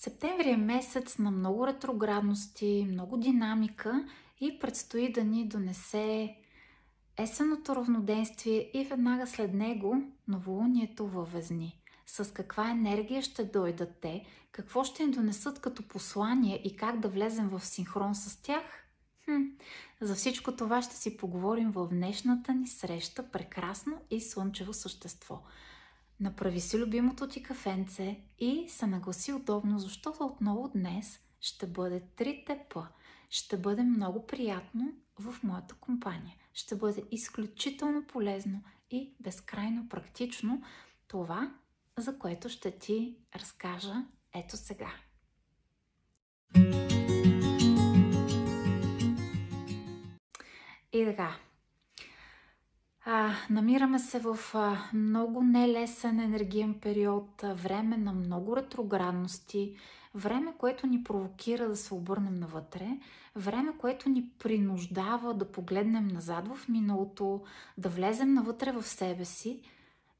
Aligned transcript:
Септември 0.00 0.50
е 0.50 0.56
месец 0.56 1.18
на 1.18 1.30
много 1.30 1.66
ретроградности, 1.66 2.86
много 2.90 3.16
динамика 3.16 4.08
и 4.40 4.58
предстои 4.58 5.12
да 5.12 5.24
ни 5.24 5.48
донесе 5.48 6.36
есенното 7.18 7.76
равноденствие 7.76 8.70
и 8.74 8.84
веднага 8.84 9.26
след 9.26 9.54
него 9.54 10.02
новолунието 10.28 11.06
във 11.06 11.32
Везни. 11.32 11.80
С 12.06 12.32
каква 12.34 12.70
енергия 12.70 13.22
ще 13.22 13.44
дойдат 13.44 14.00
те, 14.00 14.26
какво 14.52 14.84
ще 14.84 15.02
им 15.02 15.10
донесат 15.10 15.60
като 15.60 15.88
послание 15.88 16.60
и 16.64 16.76
как 16.76 17.00
да 17.00 17.08
влезем 17.08 17.48
в 17.48 17.64
синхрон 17.64 18.14
с 18.14 18.42
тях? 18.42 18.64
Хм, 19.24 19.42
за 20.00 20.14
всичко 20.14 20.56
това 20.56 20.82
ще 20.82 20.96
си 20.96 21.16
поговорим 21.16 21.70
в 21.70 21.88
днешната 21.88 22.54
ни 22.54 22.68
среща 22.68 23.30
прекрасно 23.30 24.00
и 24.10 24.20
слънчево 24.20 24.72
същество– 24.72 25.42
Направи 26.20 26.60
си 26.60 26.78
любимото 26.78 27.28
ти 27.28 27.42
кафенце 27.42 28.20
и 28.38 28.68
се 28.68 28.86
нагласи 28.86 29.32
удобно, 29.32 29.78
защото 29.78 30.24
отново 30.24 30.68
днес 30.74 31.20
ще 31.40 31.66
бъде 31.66 32.02
3 32.16 32.68
п. 32.68 32.88
Ще 33.30 33.56
бъде 33.56 33.82
много 33.82 34.26
приятно 34.26 34.92
в 35.18 35.42
моята 35.42 35.74
компания. 35.74 36.36
Ще 36.52 36.76
бъде 36.76 37.04
изключително 37.10 38.06
полезно 38.06 38.62
и 38.90 39.14
безкрайно 39.20 39.88
практично 39.88 40.62
това, 41.08 41.54
за 41.98 42.18
което 42.18 42.48
ще 42.48 42.78
ти 42.78 43.16
разкажа 43.36 43.94
ето 44.34 44.56
сега. 44.56 44.92
И 50.92 51.04
така, 51.04 51.36
а, 53.04 53.32
намираме 53.50 53.98
се 53.98 54.18
в 54.18 54.38
а, 54.54 54.78
много 54.94 55.42
нелесен 55.42 56.20
енергиен 56.20 56.74
период, 56.74 57.44
а, 57.44 57.54
време 57.54 57.96
на 57.96 58.12
много 58.12 58.56
ретроградности, 58.56 59.76
време, 60.14 60.54
което 60.58 60.86
ни 60.86 61.04
провокира 61.04 61.68
да 61.68 61.76
се 61.76 61.94
обърнем 61.94 62.34
навътре, 62.34 62.98
време, 63.36 63.72
което 63.78 64.08
ни 64.08 64.30
принуждава 64.38 65.34
да 65.34 65.52
погледнем 65.52 66.06
назад 66.06 66.48
в 66.48 66.68
миналото, 66.68 67.42
да 67.78 67.88
влезем 67.88 68.34
навътре 68.34 68.72
в 68.72 68.82
себе 68.82 69.24
си, 69.24 69.62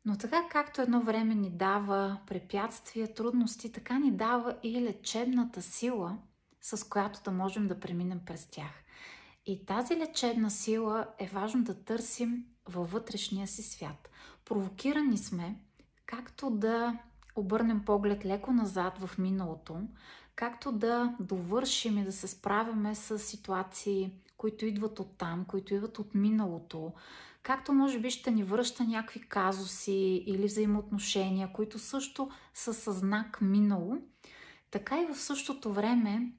но 0.05 0.19
така 0.19 0.49
както 0.51 0.83
едно 0.83 1.01
време 1.01 1.35
ни 1.35 1.51
дава 1.51 2.19
препятствия, 2.27 3.15
трудности, 3.15 3.73
така 3.73 3.99
ни 3.99 4.11
дава 4.11 4.57
и 4.63 4.83
лечебната 4.83 5.63
сила, 5.63 6.19
с 6.61 6.89
която 6.89 7.21
да 7.25 7.31
можем 7.31 7.69
да 7.69 7.81
преминем 7.81 8.21
през 8.27 8.47
тях. 8.47 8.85
И 9.47 9.67
тази 9.67 9.97
лечебна 9.97 10.51
сила 10.51 11.07
е 11.19 11.27
важно 11.27 11.65
да 11.65 11.85
търсим 11.85 12.45
във 12.69 12.93
вътрешния 12.93 13.47
си 13.47 13.63
свят. 13.63 14.11
Провокирани 14.45 15.19
сме 15.19 15.57
както 16.07 16.51
да 16.51 16.99
обърнем 17.37 17.85
поглед 17.85 18.25
леко 18.25 18.53
назад 18.53 18.99
в 18.99 19.19
миналото, 19.19 19.81
както 20.35 20.73
да 20.73 21.15
довършим 21.21 21.99
и 21.99 22.05
да 22.05 22.13
се 22.13 22.29
справяме 22.29 22.95
с 22.95 23.19
ситуации, 23.19 24.13
които 24.37 24.67
идват 24.67 25.01
от 25.01 25.19
там, 25.19 25.45
които 25.45 25.75
идват 25.75 25.99
от 25.99 26.15
миналото, 26.15 26.93
както 27.43 27.73
може 27.73 28.01
би 28.01 28.11
ще 28.11 28.31
ни 28.31 28.45
връща 28.45 28.85
някакви 28.85 29.21
казуси 29.21 30.25
или 30.27 30.45
взаимоотношения, 30.45 31.53
които 31.53 31.79
също 31.79 32.31
са 32.55 32.75
със 32.75 32.97
знак 32.97 33.39
минало, 33.41 33.97
така 34.71 35.03
и 35.03 35.07
в 35.07 35.21
същото 35.21 35.73
време 35.73 36.33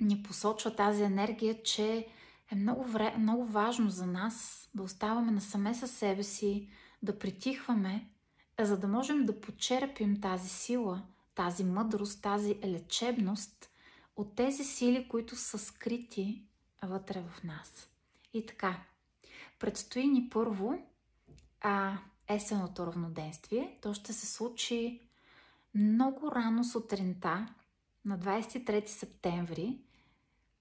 ни 0.00 0.22
посочва 0.22 0.76
тази 0.76 1.02
енергия, 1.02 1.62
че 1.62 2.06
е 2.52 2.54
много, 2.54 2.84
вре, 2.84 3.14
много 3.18 3.44
важно 3.44 3.90
за 3.90 4.06
нас 4.06 4.68
да 4.74 4.82
оставаме 4.82 5.32
насаме 5.32 5.74
със 5.74 5.90
себе 5.90 6.22
си, 6.22 6.68
да 7.02 7.18
притихваме, 7.18 8.08
за 8.60 8.78
да 8.78 8.88
можем 8.88 9.26
да 9.26 9.40
почерпим 9.40 10.20
тази 10.20 10.48
сила, 10.48 11.02
тази 11.34 11.64
мъдрост, 11.64 12.22
тази 12.22 12.58
лечебност 12.64 13.70
от 14.16 14.34
тези 14.34 14.64
сили, 14.64 15.08
които 15.08 15.36
са 15.36 15.58
скрити 15.58 16.42
вътре 16.82 17.22
в 17.22 17.44
нас. 17.44 17.88
И 18.34 18.46
така, 18.46 18.80
предстои 19.58 20.06
ни 20.06 20.28
първо 20.28 20.78
а, 21.60 21.98
есеното 22.28 22.86
равноденствие. 22.86 23.78
То 23.82 23.94
ще 23.94 24.12
се 24.12 24.26
случи 24.26 25.00
много 25.74 26.32
рано 26.32 26.64
сутринта, 26.64 27.48
на 28.06 28.18
23 28.18 28.86
септември. 28.86 29.78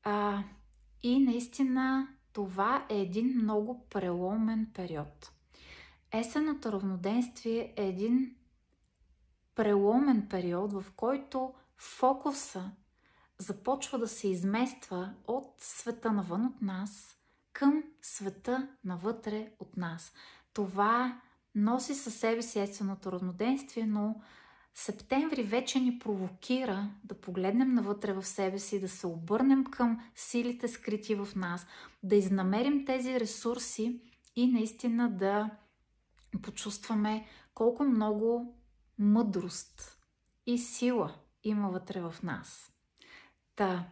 А, 0.04 0.44
и 1.06 1.20
наистина 1.20 2.08
това 2.34 2.86
е 2.90 3.00
един 3.00 3.38
много 3.38 3.86
преломен 3.90 4.72
период. 4.74 5.32
Есеното 6.12 6.72
равноденствие 6.72 7.74
е 7.78 7.88
един 7.88 8.36
преломен 9.56 10.28
период, 10.30 10.74
в 10.74 10.86
който 10.96 11.54
фокуса 11.78 12.72
започва 13.38 14.00
да 14.00 14.08
се 14.08 14.28
измества 14.28 15.14
от 15.28 15.54
света 15.58 16.12
навън 16.12 16.46
от 16.46 16.62
нас 16.62 17.18
към 17.54 17.84
света 18.02 18.70
навътре 18.84 19.52
от 19.60 19.78
нас. 19.78 20.14
Това 20.54 21.22
носи 21.56 21.96
със 21.96 22.16
себе 22.16 22.42
си 22.42 22.60
есеното 22.60 23.12
равноденствие, 23.12 23.86
но 23.86 24.22
Септември 24.78 25.44
вече 25.44 25.80
ни 25.80 26.00
провокира 26.00 26.90
да 27.04 27.22
погледнем 27.22 27.74
навътре 27.74 28.14
в 28.14 28.24
себе 28.26 28.60
си, 28.60 28.82
да 28.82 28.90
се 28.90 29.08
обърнем 29.08 29.64
към 29.64 30.02
силите 30.16 30.68
скрити 30.68 31.16
в 31.16 31.28
нас, 31.36 31.68
да 32.04 32.16
изнамерим 32.16 32.86
тези 32.86 33.20
ресурси 33.20 34.02
и 34.36 34.48
наистина 34.48 35.12
да 35.12 35.50
почувстваме 36.42 37.26
колко 37.54 37.84
много 37.84 38.56
мъдрост 39.00 39.98
и 40.46 40.58
сила 40.58 41.14
има 41.44 41.70
вътре 41.70 42.02
в 42.02 42.16
нас. 42.24 42.72
Та, 43.56 43.88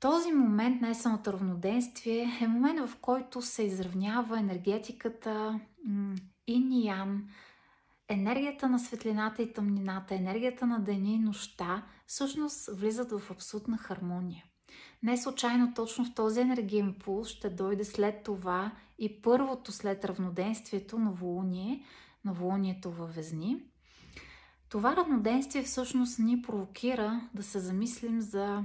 този 0.00 0.32
момент 0.32 0.80
на 0.80 0.88
есеното 0.88 1.32
равноденствие 1.32 2.38
е 2.40 2.48
момент, 2.48 2.90
в 2.90 2.96
който 3.00 3.42
се 3.42 3.62
изравнява 3.62 4.38
енергетиката 4.38 5.60
и 6.46 6.58
ниян, 6.58 7.28
енергията 8.10 8.68
на 8.68 8.78
светлината 8.78 9.42
и 9.42 9.52
тъмнината, 9.52 10.14
енергията 10.14 10.66
на 10.66 10.80
деня 10.80 11.10
и 11.10 11.18
нощта 11.18 11.82
всъщност 12.06 12.70
влизат 12.72 13.12
в 13.12 13.30
абсолютна 13.30 13.78
хармония. 13.78 14.44
Не 15.02 15.16
случайно 15.16 15.74
точно 15.74 16.04
в 16.04 16.14
този 16.14 16.40
енергиен 16.40 16.94
пулс 17.04 17.28
ще 17.28 17.50
дойде 17.50 17.84
след 17.84 18.22
това 18.22 18.72
и 18.98 19.22
първото 19.22 19.72
след 19.72 20.04
равноденствието 20.04 20.98
новолуние, 20.98 21.84
новолунието 22.24 22.90
във 22.90 23.14
Везни. 23.14 23.62
Това 24.68 24.96
равноденствие 24.96 25.62
всъщност 25.62 26.18
ни 26.18 26.42
провокира 26.42 27.28
да 27.34 27.42
се 27.42 27.58
замислим 27.58 28.20
за 28.20 28.64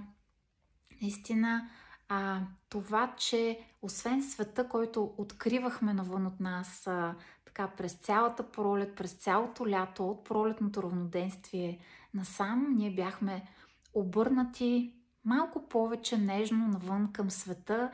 наистина 1.02 1.70
а, 2.10 2.42
това, 2.70 3.16
че 3.18 3.60
освен 3.82 4.24
света, 4.24 4.70
който 4.70 5.14
откривахме 5.18 5.94
навън 5.94 6.26
от 6.26 6.40
нас 6.40 6.88
а, 6.88 7.16
така 7.56 7.68
през 7.78 7.94
цялата 7.94 8.52
пролет, 8.52 8.96
през 8.96 9.14
цялото 9.14 9.70
лято, 9.70 10.10
от 10.10 10.24
пролетното 10.24 10.84
равноденствие 10.84 11.80
насам, 12.14 12.74
ние 12.76 12.92
бяхме 12.92 13.48
обърнати 13.94 14.94
малко 15.26 15.70
повече 15.70 16.18
нежно 16.18 16.68
навън 16.68 17.10
към 17.14 17.32
света, 17.32 17.92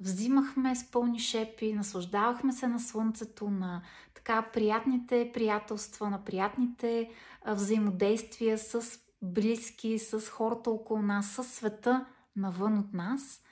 взимахме 0.00 0.76
с 0.76 0.90
пълни 0.90 1.18
шепи, 1.18 1.72
наслаждавахме 1.72 2.52
се 2.52 2.66
на 2.68 2.80
слънцето, 2.80 3.50
на 3.50 3.82
така 4.14 4.42
приятните 4.52 5.30
приятелства, 5.34 6.10
на 6.10 6.24
приятните 6.24 7.10
взаимодействия 7.46 8.58
с 8.58 9.00
близки, 9.22 9.98
с 9.98 10.20
хората 10.20 10.70
около 10.70 11.02
нас, 11.02 11.26
с 11.26 11.44
света 11.44 12.06
навън 12.36 12.78
от 12.78 12.92
нас. 12.92 13.42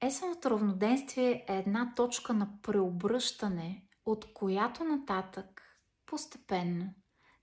Есеното 0.00 0.50
равноденствие 0.50 1.44
е 1.48 1.58
една 1.58 1.92
точка 1.96 2.34
на 2.34 2.48
преобръщане 2.62 3.85
от 4.06 4.32
която 4.34 4.84
нататък 4.84 5.62
постепенно 6.06 6.94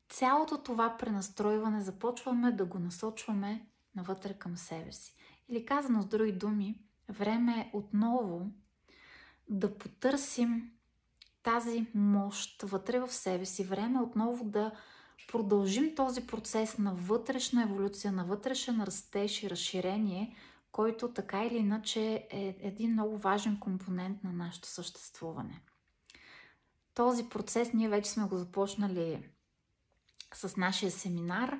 цялото 0.10 0.58
това 0.58 0.98
пренастройване 0.98 1.82
започваме 1.82 2.52
да 2.52 2.66
го 2.66 2.80
насочваме 2.80 3.68
навътре 3.96 4.34
към 4.34 4.58
себе 4.58 4.92
си. 4.92 5.16
Или 5.50 5.66
казано 5.66 6.02
с 6.02 6.06
други 6.06 6.32
думи, 6.32 6.80
време 7.10 7.52
е 7.60 7.72
отново 7.78 8.52
да 9.50 9.78
потърсим 9.78 10.72
тази 11.44 11.88
мощ 11.96 12.62
вътре 12.62 13.00
в 13.00 13.14
себе 13.14 13.46
си. 13.46 13.64
Време 13.64 14.00
е 14.00 14.02
отново 14.02 14.46
да 14.46 14.72
продължим 15.32 15.96
този 15.96 16.28
процес 16.28 16.78
на 16.78 16.94
вътрешна 16.96 17.64
еволюция, 17.64 18.12
на 18.12 18.26
вътрешен 18.26 18.84
растеж 18.84 19.44
и 19.44 19.50
разширение, 19.50 20.36
който 20.72 21.14
така 21.14 21.46
или 21.46 21.58
иначе 21.58 22.28
е 22.30 22.56
един 22.60 22.92
много 22.92 23.18
важен 23.18 23.60
компонент 23.60 24.24
на 24.24 24.34
нашето 24.34 24.68
съществуване. 24.68 25.62
Този 26.96 27.30
процес 27.30 27.74
ние 27.74 27.90
вече 27.90 28.10
сме 28.10 28.24
го 28.24 28.38
започнали 28.38 29.30
с 30.34 30.58
нашия 30.58 30.92
семинар 30.92 31.60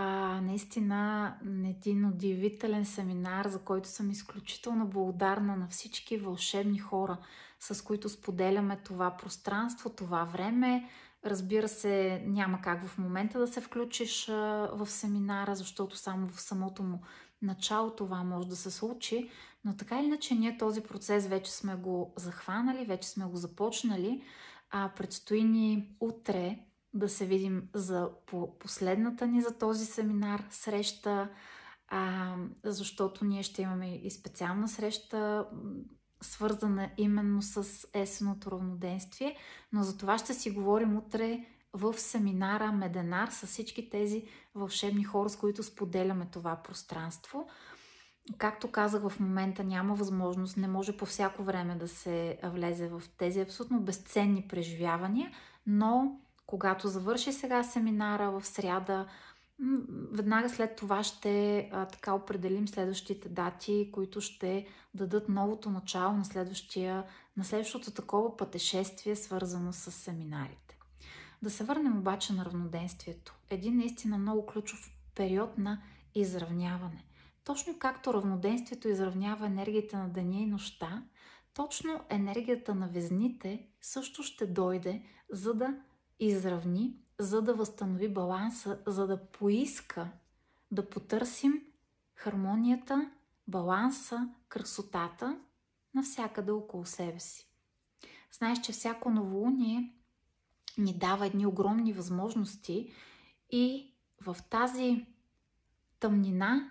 а, 0.00 0.40
наистина 0.40 1.34
един 1.64 2.06
удивителен 2.06 2.84
семинар, 2.84 3.48
за 3.48 3.58
който 3.58 3.88
съм 3.88 4.10
изключително 4.10 4.86
благодарна 4.86 5.56
на 5.56 5.68
всички 5.68 6.16
вълшебни 6.16 6.78
хора, 6.78 7.16
с 7.60 7.84
които 7.84 8.08
споделяме 8.08 8.76
това 8.84 9.16
пространство, 9.16 9.90
това 9.90 10.24
време. 10.24 10.90
Разбира 11.24 11.68
се, 11.68 12.22
няма 12.26 12.60
как 12.60 12.86
в 12.86 12.98
момента 12.98 13.38
да 13.38 13.46
се 13.46 13.60
включиш 13.60 14.26
в 14.72 14.86
семинара, 14.86 15.54
защото 15.54 15.96
само 15.96 16.26
в 16.26 16.40
самото 16.40 16.82
му 16.82 17.00
начало 17.42 17.90
това 17.90 18.24
може 18.24 18.48
да 18.48 18.56
се 18.56 18.70
случи, 18.70 19.30
но 19.64 19.76
така 19.76 19.98
или 19.98 20.06
иначе 20.06 20.34
ние 20.34 20.58
този 20.58 20.80
процес 20.80 21.26
вече 21.26 21.52
сме 21.52 21.74
го 21.74 22.12
захванали, 22.16 22.84
вече 22.84 23.08
сме 23.08 23.24
го 23.24 23.36
започнали, 23.36 24.22
а 24.70 24.92
предстои 24.96 25.44
ни 25.44 25.96
утре 26.00 26.58
да 26.94 27.08
се 27.08 27.26
видим 27.26 27.68
за 27.74 28.10
последната 28.58 29.26
ни 29.26 29.42
за 29.42 29.58
този 29.58 29.86
семинар 29.86 30.46
среща, 30.50 31.30
а, 31.88 32.34
защото 32.64 33.24
ние 33.24 33.42
ще 33.42 33.62
имаме 33.62 33.94
и 33.94 34.10
специална 34.10 34.68
среща, 34.68 35.48
свързана 36.20 36.90
именно 36.96 37.42
с 37.42 37.86
есеното 37.94 38.50
равноденствие, 38.50 39.36
но 39.72 39.82
за 39.82 39.98
това 39.98 40.18
ще 40.18 40.34
си 40.34 40.50
говорим 40.50 40.96
утре 40.96 41.46
в 41.72 41.94
семинара 41.98 42.72
Меденар 42.72 43.28
с 43.28 43.46
всички 43.46 43.90
тези 43.90 44.24
вълшебни 44.54 45.04
хора, 45.04 45.28
с 45.28 45.36
които 45.36 45.62
споделяме 45.62 46.26
това 46.32 46.56
пространство. 46.56 47.48
Както 48.38 48.70
казах, 48.70 49.08
в 49.08 49.20
момента 49.20 49.64
няма 49.64 49.94
възможност, 49.94 50.56
не 50.56 50.68
може 50.68 50.96
по 50.96 51.06
всяко 51.06 51.42
време 51.42 51.74
да 51.74 51.88
се 51.88 52.38
влезе 52.44 52.88
в 52.88 53.02
тези 53.18 53.40
абсолютно 53.40 53.80
безценни 53.80 54.48
преживявания, 54.48 55.32
но 55.66 56.20
когато 56.46 56.88
завърши 56.88 57.32
сега 57.32 57.64
семинара 57.64 58.30
в 58.30 58.46
сряда, 58.46 59.06
веднага 60.12 60.48
след 60.48 60.76
това 60.76 61.02
ще 61.02 61.58
а, 61.72 61.86
така 61.86 62.14
определим 62.14 62.68
следващите 62.68 63.28
дати, 63.28 63.90
които 63.92 64.20
ще 64.20 64.66
дадат 64.94 65.28
новото 65.28 65.70
начало 65.70 66.12
на, 66.12 66.24
следващия, 66.24 67.04
на 67.36 67.44
следващото 67.44 67.90
такова 67.90 68.36
пътешествие, 68.36 69.16
свързано 69.16 69.72
с 69.72 69.92
семинарите. 69.92 70.67
Да 71.42 71.50
се 71.50 71.64
върнем 71.64 71.98
обаче 71.98 72.32
на 72.32 72.44
равноденствието. 72.44 73.34
Един 73.50 73.76
наистина 73.76 74.18
много 74.18 74.46
ключов 74.46 74.90
период 75.14 75.58
на 75.58 75.82
изравняване. 76.14 77.04
Точно 77.44 77.78
както 77.78 78.14
равноденствието 78.14 78.88
изравнява 78.88 79.46
енергията 79.46 79.98
на 79.98 80.08
деня 80.08 80.36
и 80.36 80.46
нощта, 80.46 81.02
точно 81.54 82.00
енергията 82.08 82.74
на 82.74 82.88
везните 82.88 83.66
също 83.80 84.22
ще 84.22 84.46
дойде, 84.46 85.02
за 85.30 85.54
да 85.54 85.74
изравни, 86.20 86.96
за 87.18 87.42
да 87.42 87.54
възстанови 87.54 88.08
баланса, 88.08 88.78
за 88.86 89.06
да 89.06 89.26
поиска 89.26 90.10
да 90.70 90.90
потърсим 90.90 91.62
хармонията, 92.14 93.10
баланса, 93.48 94.28
красотата 94.48 95.40
навсякъде 95.94 96.50
около 96.50 96.84
себе 96.84 97.20
си. 97.20 97.48
Знаеш, 98.32 98.60
че 98.60 98.72
всяко 98.72 99.10
новолуние 99.10 99.97
ни 100.78 100.94
дава 100.94 101.26
едни 101.26 101.46
огромни 101.46 101.92
възможности 101.92 102.92
и 103.50 103.94
в 104.20 104.36
тази 104.50 105.06
тъмнина 106.00 106.70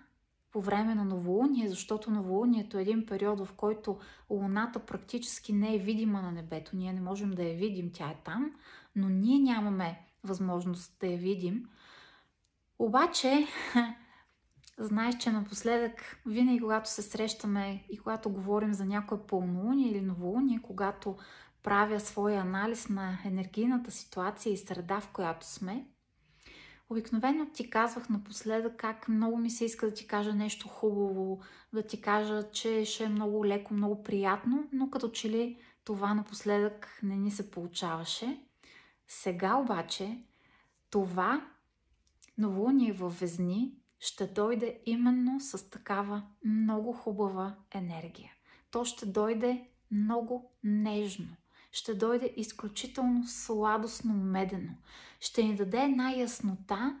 по 0.52 0.60
време 0.60 0.94
на 0.94 1.04
новолуние, 1.04 1.68
защото 1.68 2.10
новолунието 2.10 2.78
е 2.78 2.82
един 2.82 3.06
период, 3.06 3.46
в 3.46 3.52
който 3.52 3.98
Луната 4.30 4.78
практически 4.78 5.52
не 5.52 5.74
е 5.74 5.78
видима 5.78 6.22
на 6.22 6.32
небето. 6.32 6.76
Ние 6.76 6.92
не 6.92 7.00
можем 7.00 7.30
да 7.30 7.42
я 7.42 7.56
видим, 7.56 7.90
тя 7.92 8.08
е 8.08 8.16
там, 8.24 8.52
но 8.96 9.08
ние 9.08 9.38
нямаме 9.38 10.00
възможност 10.24 10.96
да 11.00 11.06
я 11.06 11.18
видим. 11.18 11.68
Обаче, 12.78 13.46
знаеш, 14.78 15.16
че 15.16 15.32
напоследък, 15.32 16.20
винаги 16.26 16.60
когато 16.60 16.90
се 16.90 17.02
срещаме 17.02 17.84
и 17.90 17.98
когато 17.98 18.30
говорим 18.30 18.74
за 18.74 18.84
някое 18.84 19.26
пълнолуние 19.26 19.90
или 19.90 20.00
новолуние, 20.00 20.60
когато 20.62 21.16
правя 21.62 22.00
своя 22.00 22.40
анализ 22.40 22.88
на 22.88 23.18
енергийната 23.24 23.90
ситуация 23.90 24.52
и 24.52 24.56
среда, 24.56 25.00
в 25.00 25.08
която 25.12 25.46
сме, 25.46 25.86
Обикновено 26.90 27.46
ти 27.46 27.70
казвах 27.70 28.08
напоследък 28.08 28.76
как 28.76 29.08
много 29.08 29.36
ми 29.36 29.50
се 29.50 29.64
иска 29.64 29.86
да 29.86 29.94
ти 29.94 30.06
кажа 30.06 30.34
нещо 30.34 30.68
хубаво, 30.68 31.40
да 31.72 31.82
ти 31.82 32.00
кажа, 32.00 32.50
че 32.50 32.84
ще 32.84 33.04
е 33.04 33.08
много 33.08 33.46
леко, 33.46 33.74
много 33.74 34.02
приятно, 34.02 34.68
но 34.72 34.90
като 34.90 35.08
че 35.08 35.30
ли 35.30 35.58
това 35.84 36.14
напоследък 36.14 37.00
не 37.02 37.16
ни 37.16 37.30
се 37.30 37.50
получаваше. 37.50 38.42
Сега 39.08 39.56
обаче 39.56 40.22
това 40.90 41.46
новолуние 42.38 42.92
във 42.92 43.20
Везни 43.20 43.74
ще 44.00 44.26
дойде 44.26 44.80
именно 44.86 45.40
с 45.40 45.70
такава 45.70 46.22
много 46.44 46.92
хубава 46.92 47.56
енергия. 47.70 48.32
То 48.70 48.84
ще 48.84 49.06
дойде 49.06 49.68
много 49.90 50.50
нежно. 50.64 51.28
Ще 51.78 51.94
дойде 51.94 52.32
изключително 52.36 53.24
сладостно 53.26 54.14
медено. 54.14 54.70
Ще 55.20 55.42
ни 55.42 55.56
даде 55.56 55.78
една 55.78 56.10
яснота 56.10 56.96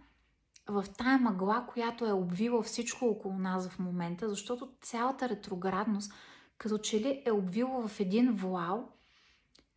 в 0.68 0.84
тая 0.98 1.18
мъгла, 1.18 1.66
която 1.68 2.06
е 2.06 2.12
обвила 2.12 2.62
всичко 2.62 3.04
около 3.04 3.38
нас 3.38 3.68
в 3.68 3.78
момента, 3.78 4.28
защото 4.28 4.68
цялата 4.82 5.28
ретроградност 5.28 6.12
като 6.58 6.78
че 6.78 7.00
ли 7.00 7.22
е 7.26 7.32
обвила 7.32 7.88
в 7.88 8.00
един 8.00 8.32
вуал 8.32 8.88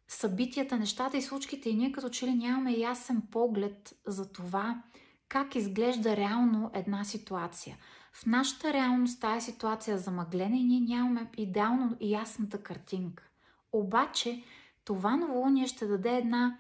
събитията, 0.08 0.78
нещата 0.78 1.18
и 1.18 1.22
случките 1.22 1.70
и 1.70 1.76
ние 1.76 1.92
като 1.92 2.10
че 2.10 2.28
ли 2.28 2.34
нямаме 2.34 2.72
ясен 2.72 3.22
поглед 3.32 3.94
за 4.08 4.32
това 4.32 4.84
как 5.28 5.56
изглежда 5.56 6.16
реално 6.16 6.72
една 6.74 7.04
ситуация. 7.04 7.78
В 8.14 8.26
нашата 8.26 8.74
реалност 8.74 9.22
тази 9.22 9.52
ситуация 9.52 9.96
е 9.96 9.98
замъглена 9.98 10.56
и 10.58 10.64
ние 10.64 10.96
нямаме 10.96 11.30
идеално 11.38 11.98
и 12.00 12.12
ясната 12.12 12.64
картинка. 12.64 13.24
Обаче 13.72 14.44
това 14.86 15.18
новолуние 15.18 15.68
ще 15.68 15.88
даде 15.88 16.18
една, 16.18 16.60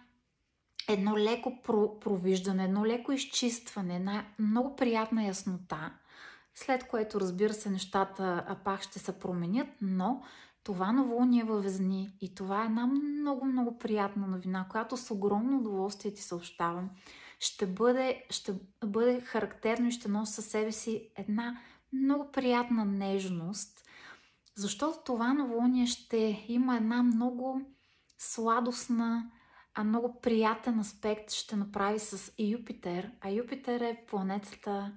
едно 0.89 1.17
леко 1.17 1.61
провиждане, 2.01 2.63
едно 2.63 2.85
леко 2.85 3.11
изчистване, 3.11 3.95
една 3.95 4.25
много 4.39 4.75
приятна 4.75 5.23
яснота, 5.23 5.93
след 6.55 6.87
което 6.87 7.19
разбира 7.19 7.53
се 7.53 7.69
нещата 7.69 8.57
пак 8.65 8.81
ще 8.81 8.99
се 8.99 9.19
променят, 9.19 9.67
но 9.81 10.23
това 10.63 10.91
новолуние 10.91 11.43
във 11.43 11.63
Везни 11.63 12.09
и 12.21 12.35
това 12.35 12.61
е 12.61 12.65
една 12.65 12.87
много-много 12.87 13.79
приятна 13.79 14.27
новина, 14.27 14.67
която 14.69 14.97
с 14.97 15.11
огромно 15.11 15.57
удоволствие 15.57 16.13
ти 16.13 16.21
съобщавам. 16.21 16.89
Ще 17.39 17.65
бъде, 17.67 18.25
ще 18.29 18.53
бъде 18.85 19.21
характерно 19.21 19.87
и 19.87 19.91
ще 19.91 20.09
носи 20.09 20.33
със 20.33 20.45
себе 20.45 20.71
си 20.71 21.09
една 21.15 21.61
много 21.93 22.31
приятна 22.31 22.85
нежност, 22.85 23.81
защото 24.55 24.99
това 25.05 25.33
новолуние 25.33 25.85
ще 25.85 26.45
има 26.47 26.77
една 26.77 27.03
много 27.03 27.61
сладостна, 28.21 29.31
а 29.73 29.83
много 29.83 30.21
приятен 30.21 30.79
аспект 30.79 31.31
ще 31.31 31.55
направи 31.55 31.99
с 31.99 32.33
Юпитер. 32.39 33.11
А 33.21 33.29
Юпитер 33.29 33.81
е 33.81 34.05
планетата 34.07 34.93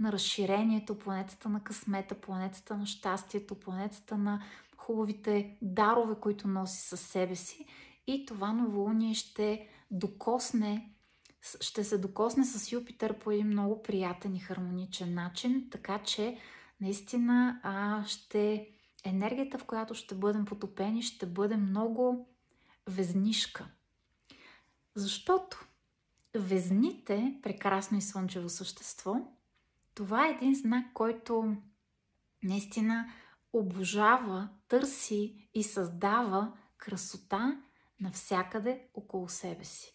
на 0.00 0.12
разширението, 0.12 0.98
планетата 0.98 1.48
на 1.48 1.64
късмета, 1.64 2.14
планетата 2.14 2.76
на 2.76 2.86
щастието, 2.86 3.54
планетата 3.54 4.18
на 4.18 4.42
хубавите 4.76 5.58
дарове, 5.62 6.14
които 6.20 6.48
носи 6.48 6.80
със 6.80 7.00
себе 7.00 7.36
си. 7.36 7.66
И 8.06 8.26
това 8.26 8.52
новолуние 8.52 9.14
ще 9.14 9.68
докосне, 9.90 10.94
ще 11.60 11.84
се 11.84 11.98
докосне 11.98 12.44
с 12.44 12.72
Юпитер 12.72 13.18
по 13.18 13.30
един 13.30 13.46
много 13.46 13.82
приятен 13.82 14.36
и 14.36 14.40
хармоничен 14.40 15.14
начин, 15.14 15.68
така 15.70 15.98
че 15.98 16.38
наистина 16.80 17.60
а, 17.62 18.04
ще 18.04 18.68
енергията, 19.04 19.58
в 19.58 19.64
която 19.64 19.94
ще 19.94 20.14
бъдем 20.14 20.44
потопени, 20.44 21.02
ще 21.02 21.26
бъде 21.26 21.56
много 21.56 22.28
везнишка. 22.88 23.66
Защото 24.94 25.66
везните, 26.34 27.38
прекрасно 27.42 27.98
и 27.98 28.02
слънчево 28.02 28.48
същество, 28.48 29.16
това 29.94 30.26
е 30.26 30.30
един 30.30 30.54
знак, 30.54 30.86
който 30.94 31.56
наистина 32.42 33.12
обожава, 33.52 34.48
търси 34.68 35.48
и 35.54 35.62
създава 35.62 36.52
красота 36.76 37.62
навсякъде 38.00 38.82
около 38.94 39.28
себе 39.28 39.64
си. 39.64 39.92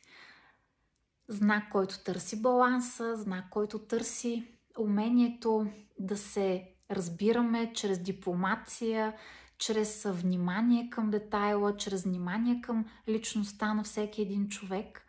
Знак, 1.28 1.72
който 1.72 2.04
търси 2.04 2.42
баланса, 2.42 3.16
знак, 3.16 3.50
който 3.50 3.80
търси 3.80 4.48
умението 4.78 5.72
да 6.00 6.18
се 6.18 6.70
разбираме 6.92 7.74
чрез 7.74 8.00
дипломация, 8.00 9.14
чрез 9.66 10.04
внимание 10.06 10.90
към 10.90 11.10
детайла, 11.10 11.78
чрез 11.78 12.04
внимание 12.04 12.62
към 12.62 12.86
личността 13.08 13.74
на 13.74 13.84
всеки 13.84 14.22
един 14.22 14.50
човек. 14.50 15.08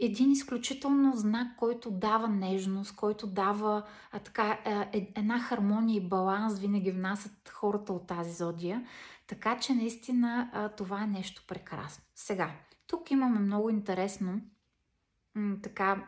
Един 0.00 0.30
изключително 0.30 1.16
знак, 1.16 1.56
който 1.56 1.90
дава 1.90 2.28
нежност, 2.28 2.96
който 2.96 3.26
дава 3.26 3.82
а, 4.12 4.18
така, 4.18 4.58
е, 4.64 4.98
е, 4.98 5.12
една 5.16 5.38
хармония 5.40 5.96
и 5.96 6.08
баланс, 6.08 6.58
винаги 6.58 6.90
внасят 6.90 7.48
хората 7.48 7.92
от 7.92 8.06
тази 8.06 8.32
зодия. 8.32 8.86
Така 9.26 9.58
че 9.58 9.74
наистина 9.74 10.50
а, 10.52 10.68
това 10.68 11.02
е 11.02 11.06
нещо 11.06 11.44
прекрасно. 11.48 12.04
Сега, 12.14 12.50
тук 12.86 13.10
имаме 13.10 13.38
много 13.38 13.70
интересно 13.70 14.40
м- 15.34 15.56
така 15.62 16.06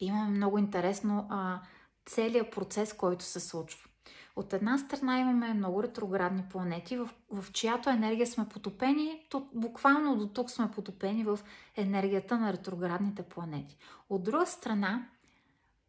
имаме 0.00 0.30
много 0.30 0.58
интересно 0.58 1.26
а, 1.30 1.60
целият 2.06 2.50
процес, 2.50 2.92
който 2.92 3.24
се 3.24 3.40
случва. 3.40 3.88
От 4.36 4.52
една 4.52 4.78
страна 4.78 5.18
имаме 5.18 5.54
много 5.54 5.82
ретроградни 5.82 6.44
планети, 6.50 6.96
в, 6.96 7.10
в 7.30 7.52
чиято 7.52 7.90
енергия 7.90 8.26
сме 8.26 8.48
потопени, 8.48 9.26
то, 9.30 9.48
буквално 9.54 10.16
до 10.16 10.28
тук 10.28 10.50
сме 10.50 10.70
потопени 10.70 11.24
в 11.24 11.40
енергията 11.76 12.38
на 12.38 12.52
ретроградните 12.52 13.22
планети. 13.22 13.76
От 14.10 14.22
друга 14.22 14.46
страна, 14.46 15.08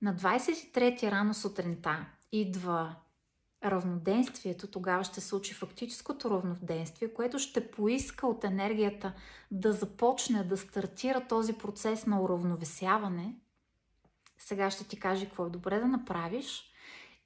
на 0.01 0.15
23 0.15 1.11
рано 1.11 1.33
сутринта 1.33 2.05
идва 2.31 2.95
равноденствието, 3.65 4.67
тогава 4.67 5.03
ще 5.03 5.21
се 5.21 5.27
случи 5.27 5.53
фактическото 5.53 6.29
равноденствие, 6.29 7.13
което 7.13 7.39
ще 7.39 7.71
поиска 7.71 8.27
от 8.27 8.43
енергията 8.43 9.13
да 9.51 9.73
започне 9.73 10.43
да 10.43 10.57
стартира 10.57 11.27
този 11.27 11.53
процес 11.53 12.05
на 12.05 12.21
уравновесяване. 12.21 13.35
Сега 14.37 14.71
ще 14.71 14.83
ти 14.83 14.99
кажа 14.99 15.25
какво 15.25 15.45
е 15.45 15.49
добре 15.49 15.79
да 15.79 15.87
направиш. 15.87 16.72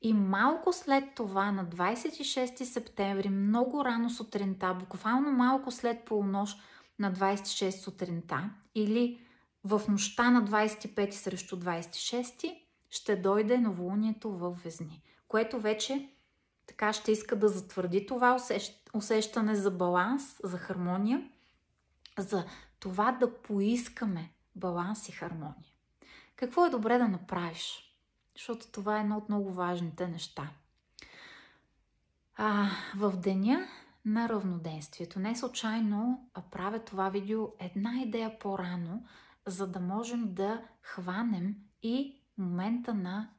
И 0.02 0.14
малко 0.14 0.74
след 0.74 1.16
това, 1.16 1.52
на 1.52 1.66
26 1.66 2.64
септември, 2.64 3.30
много 3.30 3.86
рано 3.86 4.10
сутринта, 4.10 4.74
буквално 4.74 5.32
малко 5.32 5.72
след 5.72 6.06
полунощ 6.06 6.60
на 7.00 7.14
26 7.14 7.70
сутринта 7.70 8.50
или 8.76 9.22
в 9.64 9.82
нощта 9.88 10.30
на 10.30 10.44
25 10.44 11.12
срещу 11.12 11.60
26, 11.60 12.62
ще 12.90 13.16
дойде 13.16 13.58
новолунието 13.58 14.32
в 14.32 14.58
Везни, 14.64 15.02
което 15.28 15.60
вече 15.60 16.10
така 16.68 16.94
ще 16.94 17.12
иска 17.12 17.36
да 17.36 17.48
затвърди 17.50 18.06
това 18.06 18.38
усещане 18.94 19.56
за 19.56 19.72
баланс, 19.72 20.40
за 20.44 20.58
хармония, 20.58 21.30
за 22.18 22.46
това 22.80 23.12
да 23.12 23.34
поискаме 23.34 24.32
баланс 24.56 25.10
и 25.10 25.12
хармония. 25.12 25.74
Какво 26.36 26.66
е 26.66 26.70
добре 26.70 26.98
да 26.98 27.08
направиш? 27.08 27.87
Защото 28.38 28.72
това 28.72 28.98
е 28.98 29.02
едно 29.02 29.18
от 29.18 29.30
много 29.30 29.54
важните 29.54 30.08
неща. 30.08 30.50
А, 32.36 32.70
в 32.96 33.18
деня 33.18 33.68
на 34.06 34.30
равноденствието. 34.30 35.20
Не 35.20 35.36
случайно 35.36 36.30
правя 36.52 36.80
това 36.80 37.10
видео 37.10 37.48
една 37.60 38.02
идея 38.02 38.40
по-рано, 38.40 39.06
за 39.46 39.68
да 39.68 39.80
можем 39.80 40.34
да 40.34 40.64
хванем 40.82 41.56
и 41.84 42.22
момента 42.38 42.94
на 42.94 43.30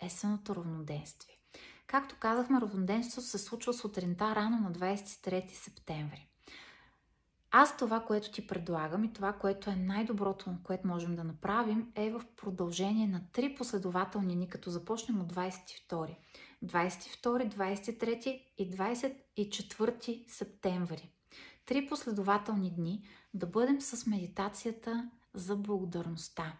есеното 0.00 0.54
равноденствие. 0.54 1.34
Както 1.86 2.16
казахме, 2.18 2.60
равноденствието 2.60 3.28
се 3.28 3.38
случва 3.38 3.74
сутринта 3.74 4.34
рано 4.34 4.60
на 4.60 4.72
23 4.72 5.52
септември. 5.52 6.28
Аз 7.50 7.76
това, 7.76 8.00
което 8.00 8.30
ти 8.32 8.46
предлагам 8.46 9.04
и 9.04 9.12
това, 9.12 9.32
което 9.32 9.70
е 9.70 9.76
най-доброто, 9.76 10.56
което 10.64 10.88
можем 10.88 11.16
да 11.16 11.24
направим, 11.24 11.92
е 11.94 12.10
в 12.10 12.22
продължение 12.36 13.06
на 13.06 13.20
три 13.32 13.54
последователни 13.54 14.34
дни, 14.34 14.48
като 14.48 14.70
започнем 14.70 15.20
от 15.20 15.32
22. 15.32 16.16
22, 16.64 17.54
23 17.54 18.42
и 18.58 18.70
24 18.70 20.24
септември. 20.28 21.10
Три 21.66 21.86
последователни 21.86 22.74
дни 22.74 23.02
да 23.34 23.46
бъдем 23.46 23.80
с 23.80 24.06
медитацията 24.06 25.10
за 25.34 25.56
благодарността. 25.56 26.56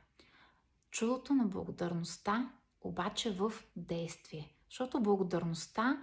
Чудото 0.90 1.34
на 1.34 1.44
благодарността 1.44 2.52
обаче 2.80 3.30
в 3.30 3.52
действие. 3.76 4.54
Защото 4.70 5.02
благодарността 5.02 6.02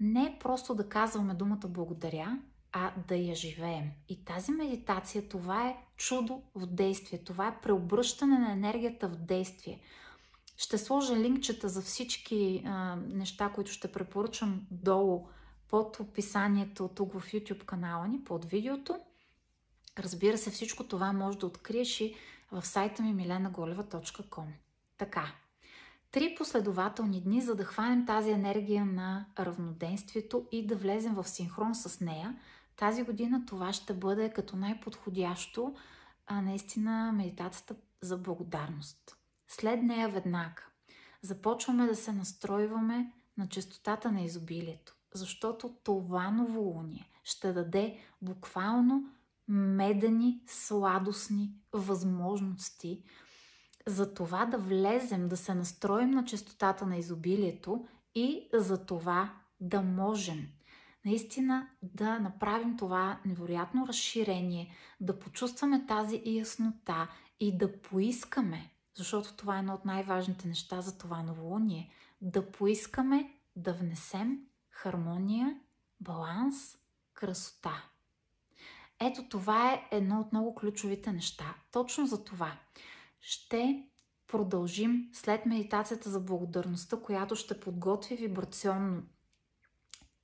не 0.00 0.24
е 0.24 0.38
просто 0.40 0.74
да 0.74 0.88
казваме 0.88 1.34
думата 1.34 1.68
благодаря, 1.68 2.38
а 2.72 2.92
да 3.08 3.16
я 3.16 3.34
живеем. 3.34 3.90
И 4.08 4.24
тази 4.24 4.52
медитация, 4.52 5.28
това 5.28 5.68
е 5.68 5.76
чудо 5.96 6.42
в 6.54 6.66
действие. 6.66 7.24
Това 7.24 7.48
е 7.48 7.60
преобръщане 7.62 8.38
на 8.38 8.52
енергията 8.52 9.08
в 9.08 9.16
действие. 9.16 9.80
Ще 10.56 10.78
сложа 10.78 11.16
линкчета 11.16 11.68
за 11.68 11.82
всички 11.82 12.62
а, 12.66 12.96
неща, 12.96 13.48
които 13.48 13.70
ще 13.70 13.92
препоръчам 13.92 14.66
долу 14.70 15.26
под 15.68 16.00
описанието 16.00 16.88
тук 16.88 17.12
в 17.12 17.32
YouTube 17.32 17.64
канала 17.64 18.08
ни, 18.08 18.24
под 18.24 18.44
видеото. 18.44 19.00
Разбира 19.98 20.38
се, 20.38 20.50
всичко 20.50 20.84
това 20.84 21.12
може 21.12 21.38
да 21.38 21.46
откриеш 21.46 22.00
и 22.00 22.14
в 22.52 22.66
сайта 22.66 23.02
ми 23.02 23.14
milenaголева.com. 23.14 24.46
Така, 24.98 25.32
три 26.10 26.34
последователни 26.38 27.20
дни, 27.20 27.40
за 27.40 27.54
да 27.54 27.64
хванем 27.64 28.06
тази 28.06 28.30
енергия 28.30 28.84
на 28.84 29.26
равноденствието 29.38 30.46
и 30.52 30.66
да 30.66 30.76
влезем 30.76 31.14
в 31.14 31.28
синхрон 31.28 31.74
с 31.74 32.00
нея. 32.00 32.36
Тази 32.76 33.02
година 33.02 33.46
това 33.46 33.72
ще 33.72 33.94
бъде 33.94 34.32
като 34.32 34.56
най-подходящо 34.56 35.74
а, 36.26 36.40
наистина 36.40 37.12
медитацията 37.12 37.74
за 38.00 38.16
благодарност. 38.16 39.16
След 39.48 39.82
нея 39.82 40.08
веднага 40.08 40.62
започваме 41.22 41.86
да 41.86 41.96
се 41.96 42.12
настройваме 42.12 43.12
на 43.38 43.48
частотата 43.48 44.12
на 44.12 44.20
изобилието, 44.20 44.96
защото 45.14 45.74
това 45.84 46.30
новолуние 46.30 47.10
ще 47.24 47.52
даде 47.52 47.98
буквално 48.22 49.04
медени, 49.48 50.42
сладостни 50.46 51.54
възможности 51.72 53.02
за 53.86 54.14
това 54.14 54.46
да 54.46 54.58
влезем, 54.58 55.28
да 55.28 55.36
се 55.36 55.54
настроим 55.54 56.10
на 56.10 56.24
частотата 56.24 56.86
на 56.86 56.96
изобилието 56.96 57.86
и 58.14 58.48
за 58.54 58.86
това 58.86 59.34
да 59.60 59.82
можем 59.82 60.48
наистина 61.04 61.68
да 61.82 62.18
направим 62.18 62.76
това 62.76 63.20
невероятно 63.24 63.86
разширение, 63.86 64.74
да 65.00 65.18
почувстваме 65.18 65.86
тази 65.86 66.22
яснота 66.26 67.08
и 67.40 67.58
да 67.58 67.80
поискаме, 67.80 68.70
защото 68.94 69.36
това 69.36 69.56
е 69.56 69.58
едно 69.58 69.74
от 69.74 69.84
най-важните 69.84 70.48
неща 70.48 70.80
за 70.80 70.98
това 70.98 71.22
новолуние, 71.22 71.90
да 72.20 72.52
поискаме 72.52 73.34
да 73.56 73.72
внесем 73.72 74.38
хармония, 74.70 75.60
баланс, 76.00 76.78
красота. 77.14 77.84
Ето 79.00 79.28
това 79.28 79.72
е 79.72 79.88
едно 79.90 80.20
от 80.20 80.32
много 80.32 80.54
ключовите 80.54 81.12
неща. 81.12 81.54
Точно 81.72 82.06
за 82.06 82.24
това 82.24 82.58
ще 83.20 83.88
продължим 84.26 85.08
след 85.12 85.46
медитацията 85.46 86.10
за 86.10 86.20
благодарността, 86.20 86.96
която 86.96 87.36
ще 87.36 87.60
подготви 87.60 88.16
вибрационно 88.16 89.02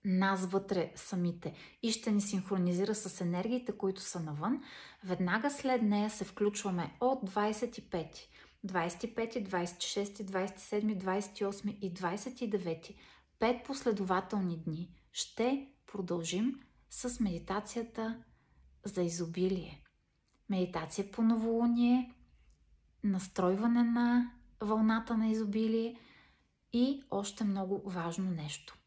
нас 0.09 0.47
вътре 0.47 0.93
самите 0.95 1.55
и 1.83 1.93
ще 1.93 2.11
ни 2.11 2.21
синхронизира 2.21 2.95
с 2.95 3.21
енергиите, 3.21 3.73
които 3.73 4.01
са 4.01 4.21
навън. 4.21 4.63
Веднага 5.05 5.51
след 5.51 5.83
нея 5.83 6.11
се 6.11 6.25
включваме 6.25 6.97
от 7.01 7.31
25, 7.31 8.07
25, 8.67 9.49
26, 9.49 10.23
27, 10.25 10.99
28 10.99 11.79
и 11.79 11.95
29, 11.95 12.95
пет 13.39 13.65
последователни 13.65 14.57
дни 14.57 14.91
ще 15.13 15.69
продължим 15.87 16.61
с 16.91 17.21
медитацията 17.21 18.23
за 18.85 19.03
изобилие. 19.03 19.83
Медитация 20.49 21.11
по 21.11 21.23
новолуние, 21.23 22.15
настройване 23.05 23.83
на 23.83 24.33
вълната 24.61 25.17
на 25.17 25.29
изобилие 25.29 25.97
и 26.73 27.03
още 27.11 27.45
много 27.45 27.83
важно 27.91 28.31
нещо. 28.31 28.78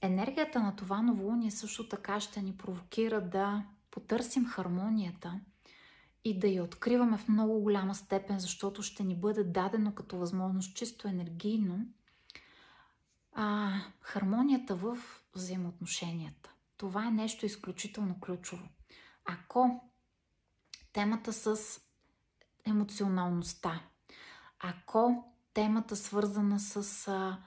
Енергията 0.00 0.60
на 0.60 0.76
това 0.76 1.02
новолуние 1.02 1.50
също 1.50 1.88
така 1.88 2.20
ще 2.20 2.42
ни 2.42 2.56
провокира 2.56 3.20
да 3.20 3.64
потърсим 3.90 4.46
хармонията 4.46 5.40
и 6.24 6.38
да 6.38 6.48
я 6.48 6.64
откриваме 6.64 7.18
в 7.18 7.28
много 7.28 7.60
голяма 7.60 7.94
степен, 7.94 8.40
защото 8.40 8.82
ще 8.82 9.04
ни 9.04 9.16
бъде 9.16 9.44
дадено 9.44 9.94
като 9.94 10.16
възможност 10.16 10.76
чисто 10.76 11.08
енергийно 11.08 11.86
а, 13.32 13.72
хармонията 14.00 14.76
в 14.76 14.98
взаимоотношенията. 15.34 16.52
Това 16.76 17.06
е 17.06 17.10
нещо 17.10 17.46
изключително 17.46 18.20
ключово. 18.20 18.68
Ако 19.24 19.90
темата 20.92 21.32
с 21.32 21.80
емоционалността, 22.64 23.82
ако 24.58 25.24
темата 25.54 25.96
свързана 25.96 26.60
с 26.60 27.08
а, 27.08 27.38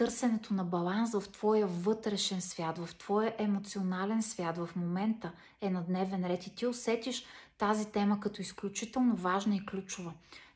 търсенето 0.00 0.54
на 0.54 0.64
баланс 0.64 1.12
в 1.12 1.32
твоя 1.32 1.66
вътрешен 1.66 2.40
свят, 2.40 2.78
в 2.78 2.94
твоя 2.94 3.34
емоционален 3.38 4.22
свят 4.22 4.58
в 4.58 4.70
момента 4.76 5.32
е 5.60 5.70
на 5.70 5.82
дневен 5.82 6.26
ред 6.26 6.46
и 6.46 6.54
ти 6.54 6.66
усетиш 6.66 7.24
тази 7.58 7.92
тема 7.92 8.20
като 8.20 8.42
изключително 8.42 9.16
важна 9.16 9.56
и 9.56 9.66
ключова. 9.66 10.12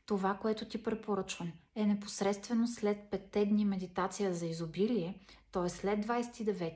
Това, 0.06 0.34
което 0.34 0.64
ти 0.64 0.82
препоръчвам, 0.82 1.52
е 1.74 1.86
непосредствено 1.86 2.68
след 2.68 2.98
петте 3.10 3.46
дни 3.46 3.64
медитация 3.64 4.34
за 4.34 4.46
изобилие, 4.46 5.14
т.е. 5.52 5.68
след 5.68 6.06
29 6.06 6.72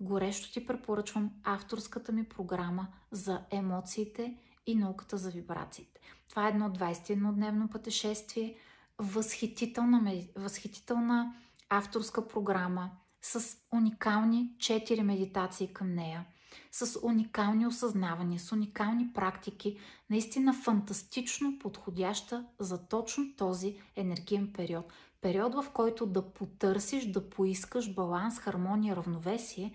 горещо 0.00 0.52
ти 0.52 0.66
препоръчвам 0.66 1.30
авторската 1.44 2.12
ми 2.12 2.24
програма 2.24 2.86
за 3.10 3.40
емоциите 3.50 4.34
и 4.66 4.74
науката 4.74 5.18
за 5.18 5.30
вибрациите. 5.30 6.00
Това 6.30 6.46
е 6.46 6.50
едно 6.50 6.70
21-дневно 6.70 7.68
пътешествие, 7.68 8.56
възхитителна, 8.98 10.22
възхитителна 10.36 11.34
авторска 11.78 12.28
програма 12.28 12.90
с 13.22 13.56
уникални 13.72 14.54
4 14.58 15.02
медитации 15.02 15.72
към 15.72 15.94
нея. 15.94 16.26
с 16.72 16.98
уникални 17.02 17.66
осъзнавания, 17.66 18.40
с 18.40 18.52
уникални 18.52 19.12
практики, 19.12 19.78
наистина 20.10 20.52
фантастично 20.52 21.58
подходяща 21.58 22.46
за 22.58 22.88
точно 22.88 23.36
този 23.36 23.76
енергиен 23.96 24.52
период. 24.52 24.92
Период, 25.20 25.54
в 25.54 25.64
който 25.74 26.06
да 26.06 26.32
потърсиш, 26.32 27.04
да 27.04 27.30
поискаш 27.30 27.94
баланс, 27.94 28.38
хармония, 28.38 28.96
равновесие, 28.96 29.74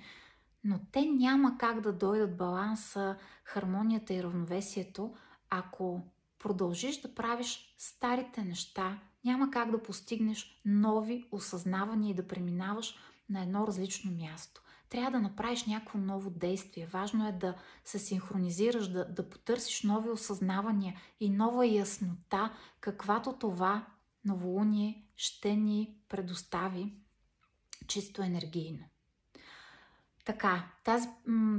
но 0.64 0.80
те 0.92 1.02
няма 1.02 1.58
как 1.58 1.82
да 1.82 1.94
дойдат 1.94 2.38
баланса, 2.38 3.16
хармонията 3.44 4.14
и 4.14 4.24
равновесието, 4.24 5.14
ако 5.50 6.02
продължиш 6.40 7.02
да 7.02 7.16
правиш 7.16 7.76
старите 7.78 8.42
неща, 8.44 9.00
няма 9.26 9.52
как 9.52 9.72
да 9.72 9.84
постигнеш 9.84 10.62
нови 10.66 11.28
осъзнавания 11.32 12.12
и 12.12 12.16
да 12.16 12.28
преминаваш 12.28 12.96
на 13.30 13.44
едно 13.44 13.68
различно 13.68 14.12
място. 14.12 14.62
Трябва 14.90 15.12
да 15.12 15.20
направиш 15.20 15.66
някакво 15.66 15.98
ново 15.98 16.30
действие. 16.30 16.86
Важно 16.86 17.28
е 17.28 17.32
да 17.32 17.56
се 17.86 18.00
синхронизираш, 18.00 18.88
да, 18.88 19.06
да 19.06 19.30
потърсиш 19.30 19.84
нови 19.84 20.10
осъзнавания 20.10 20.96
и 21.20 21.30
нова 21.30 21.68
яснота, 21.68 22.54
каквато 22.82 23.34
това 23.34 23.86
новолуние 24.26 25.04
ще 25.16 25.56
ни 25.56 25.98
предостави 26.10 26.94
чисто 27.88 28.22
енергийно. 28.22 28.86
Така, 30.26 30.68
тази, 30.84 31.08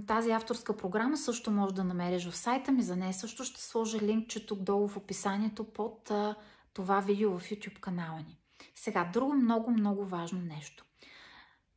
тази 0.06 0.30
авторска 0.30 0.76
програма 0.76 1.16
също 1.16 1.50
може 1.50 1.74
да 1.74 1.84
намериш 1.84 2.28
в 2.28 2.36
сайта 2.36 2.72
ми. 2.72 2.82
За 2.82 2.96
нея 2.96 3.14
също 3.14 3.44
ще 3.44 3.60
сложа 3.60 3.98
линкче 3.98 4.46
тук 4.46 4.62
долу 4.62 4.88
в 4.88 4.96
описанието 4.96 5.64
под 5.64 6.12
това 6.74 7.00
видео 7.00 7.38
в 7.38 7.42
YouTube 7.42 7.80
канала 7.80 8.18
ни. 8.18 8.38
Сега, 8.74 9.10
друго 9.12 9.34
много, 9.34 9.70
много 9.70 10.04
важно 10.04 10.40
нещо. 10.40 10.84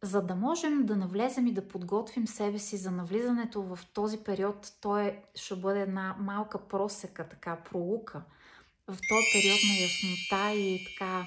За 0.02 0.22
да 0.22 0.36
можем 0.36 0.86
да 0.86 0.96
навлезем 0.96 1.48
и 1.48 1.54
да 1.54 1.68
подготвим 1.68 2.28
себе 2.28 2.60
си 2.60 2.78
за 2.78 2.92
навлизането 2.92 3.62
в 3.62 3.80
този 3.94 4.18
период, 4.18 4.74
той 4.82 5.20
ще 5.36 5.56
бъде 5.56 5.82
една 5.82 6.16
малка 6.20 6.68
просека, 6.68 7.30
така 7.30 7.56
пролука, 7.56 8.24
в 8.88 8.98
този 9.10 9.26
период 9.34 9.60
на 9.70 9.84
яснота 9.84 10.60
и 10.60 10.86
така 10.86 11.26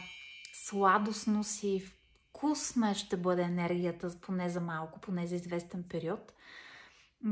сладостност 0.55 1.63
и 1.63 1.81
вкусна 1.81 2.95
ще 2.95 3.17
бъде 3.17 3.43
енергията, 3.43 4.15
поне 4.21 4.49
за 4.49 4.61
малко, 4.61 5.01
поне 5.01 5.27
за 5.27 5.35
известен 5.35 5.85
период. 5.89 6.33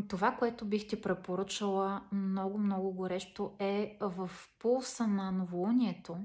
Това, 0.09 0.33
което 0.33 0.64
бих 0.64 0.88
ти 0.88 1.03
препоръчала 1.03 2.03
много, 2.12 2.59
много 2.59 2.93
горещо 2.93 3.57
е 3.59 3.99
в 4.00 4.31
пулса 4.59 5.07
на 5.07 5.31
новолунието 5.33 6.17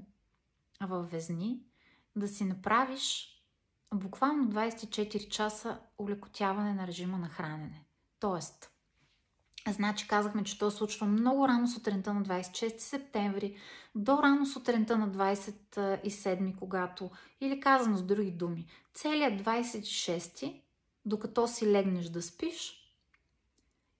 в 0.80 1.02
Везни 1.02 1.62
да 2.16 2.28
си 2.28 2.44
направиш 2.44 3.36
буквално 3.94 4.52
24 4.52 5.28
часа 5.28 5.78
улекотяване 5.98 6.74
на 6.74 6.86
режима 6.86 7.18
на 7.18 7.28
хранене. 7.28 7.84
Тоест, 8.20 8.70
Значи 9.68 10.08
казахме, 10.08 10.44
че 10.44 10.58
то 10.58 10.70
случва 10.70 11.06
много 11.06 11.48
рано 11.48 11.68
сутринта 11.68 12.14
на 12.14 12.22
26 12.22 12.78
септември 12.78 13.56
до 13.94 14.22
рано 14.22 14.46
сутринта 14.46 14.98
на 14.98 15.10
27, 15.10 16.58
когато, 16.58 17.10
или 17.40 17.60
казано 17.60 17.96
с 17.96 18.02
други 18.02 18.30
думи, 18.30 18.66
целият 18.94 19.42
26, 19.42 20.62
докато 21.04 21.48
си 21.48 21.72
легнеш 21.72 22.06
да 22.08 22.22
спиш 22.22 22.79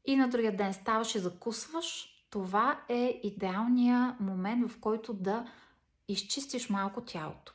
и 0.05 0.17
на 0.17 0.29
другия 0.29 0.57
ден 0.57 0.75
ставаш 0.75 1.15
и 1.15 1.19
закусваш, 1.19 2.07
това 2.31 2.81
е 2.89 3.21
идеалният 3.23 4.21
момент, 4.21 4.71
в 4.71 4.81
който 4.81 5.15
да 5.15 5.47
изчистиш 6.09 6.71
малко 6.71 7.01
тялото. 7.01 7.55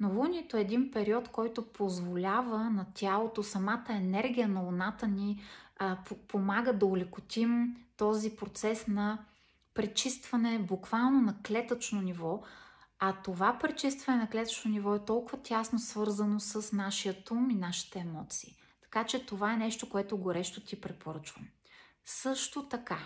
Новолунието 0.00 0.56
е 0.56 0.60
един 0.60 0.90
период, 0.90 1.28
който 1.28 1.72
позволява 1.72 2.70
на 2.70 2.86
тялото, 2.94 3.42
самата 3.42 3.86
енергия 3.88 4.48
на 4.48 4.60
луната 4.60 5.08
ни 5.08 5.42
а, 5.78 5.98
помага 6.28 6.72
да 6.72 6.86
улекотим 6.86 7.76
този 7.96 8.36
процес 8.36 8.86
на 8.86 9.24
пречистване 9.74 10.58
буквално 10.58 11.20
на 11.20 11.42
клетъчно 11.42 12.00
ниво, 12.00 12.42
а 12.98 13.12
това 13.22 13.58
пречистване 13.58 14.18
на 14.18 14.30
клетъчно 14.30 14.70
ниво 14.70 14.94
е 14.94 15.04
толкова 15.04 15.38
тясно 15.42 15.78
свързано 15.78 16.40
с 16.40 16.72
нашия 16.72 17.16
ум 17.30 17.50
и 17.50 17.54
нашите 17.54 17.98
емоции. 17.98 18.56
Така 18.82 19.04
че 19.04 19.26
това 19.26 19.52
е 19.52 19.56
нещо, 19.56 19.88
което 19.88 20.18
горещо 20.18 20.60
ти 20.60 20.80
препоръчвам. 20.80 21.44
Също 22.08 22.68
така, 22.68 22.98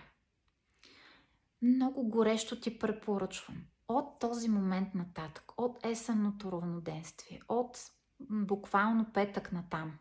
много 1.62 2.09
горещо 2.09 2.61
ти 2.61 2.78
препоръчвам 2.78 3.64
от 3.88 4.19
този 4.19 4.49
момент 4.49 4.95
нататък, 4.95 5.52
от 5.57 5.87
есенното 5.87 6.52
равноденствие, 6.52 7.41
от 7.49 7.78
буквално 8.21 9.13
петък 9.13 9.52
натам, 9.52 9.99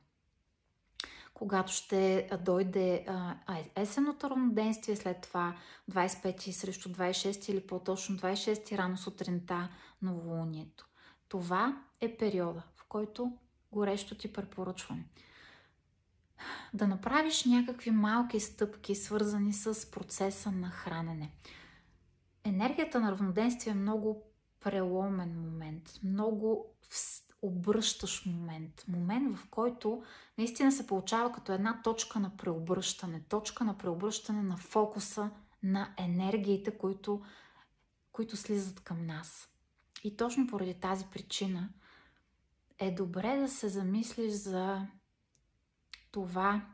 когато 1.34 1.74
ще 1.74 2.30
дойде 2.46 3.06
есенното 3.76 4.30
равноденствие, 4.30 4.96
след 4.96 5.22
това 5.22 5.58
25 5.92 6.52
срещу 6.52 6.90
26 6.90 7.52
или 7.52 7.68
по-точно 7.68 8.18
26 8.18 8.78
рано 8.78 8.98
сутринта 8.98 9.70
новолунието. 10.02 10.88
Това 11.28 11.84
е 12.02 12.18
периода, 12.18 12.64
в 12.76 12.84
който 12.88 13.38
горещо 13.72 14.16
ти 14.16 14.34
препоръчвам 14.34 15.06
да 16.74 16.88
направиш 16.88 17.46
някакви 17.46 17.92
малки 17.92 18.40
стъпки, 18.40 18.96
свързани 18.96 19.54
с 19.54 19.92
процеса 19.92 20.52
на 20.52 20.70
хранене 20.70 21.32
енергията 22.44 23.00
на 23.00 23.12
равноденствие 23.12 23.72
е 23.72 23.76
много 23.76 24.24
преломен 24.60 25.42
момент, 25.42 26.00
много 26.04 26.76
обръщаш 27.42 28.26
момент. 28.26 28.84
Момент, 28.88 29.38
в 29.38 29.50
който 29.50 30.04
наистина 30.38 30.72
се 30.72 30.88
получава 30.88 31.32
като 31.32 31.52
една 31.54 31.82
точка 31.82 32.20
на 32.20 32.38
преобръщане. 32.38 33.22
Точка 33.30 33.64
на 33.64 33.78
преобръщане 33.78 34.44
на 34.44 34.58
фокуса 34.58 35.32
на 35.64 35.94
енергиите, 35.98 36.78
които, 36.78 37.22
които 38.12 38.38
слизат 38.38 38.80
към 38.80 39.06
нас. 39.06 39.50
И 40.04 40.18
точно 40.18 40.48
поради 40.48 40.74
тази 40.74 41.06
причина 41.06 41.70
е 42.80 42.92
добре 42.92 43.38
да 43.38 43.50
се 43.50 43.70
замислиш 43.70 44.32
за 44.32 44.88
това 46.12 46.68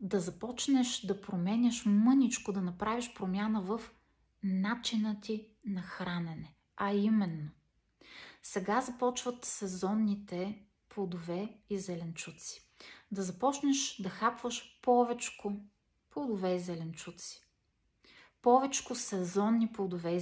да 0.00 0.20
започнеш 0.20 1.00
да 1.00 1.20
променяш 1.20 1.82
мъничко, 1.86 2.52
да 2.52 2.62
направиш 2.62 3.14
промяна 3.14 3.62
в 3.62 3.80
начина 4.42 5.20
ти 5.20 5.46
на 5.64 5.82
хранене. 5.82 6.54
А 6.76 6.92
именно, 6.92 7.50
сега 8.42 8.80
започват 8.80 9.44
сезонните 9.44 10.62
плодове 10.88 11.58
и 11.70 11.78
зеленчуци. 11.78 12.70
Да 13.10 13.22
започнеш 13.22 13.96
да 14.02 14.08
хапваш 14.08 14.80
повечко 14.82 15.52
плодове 16.10 16.54
и 16.54 16.60
зеленчуци. 16.60 17.46
Повечко 18.42 18.94
сезонни 18.94 19.72
плодове 19.72 20.14
и 20.14 20.20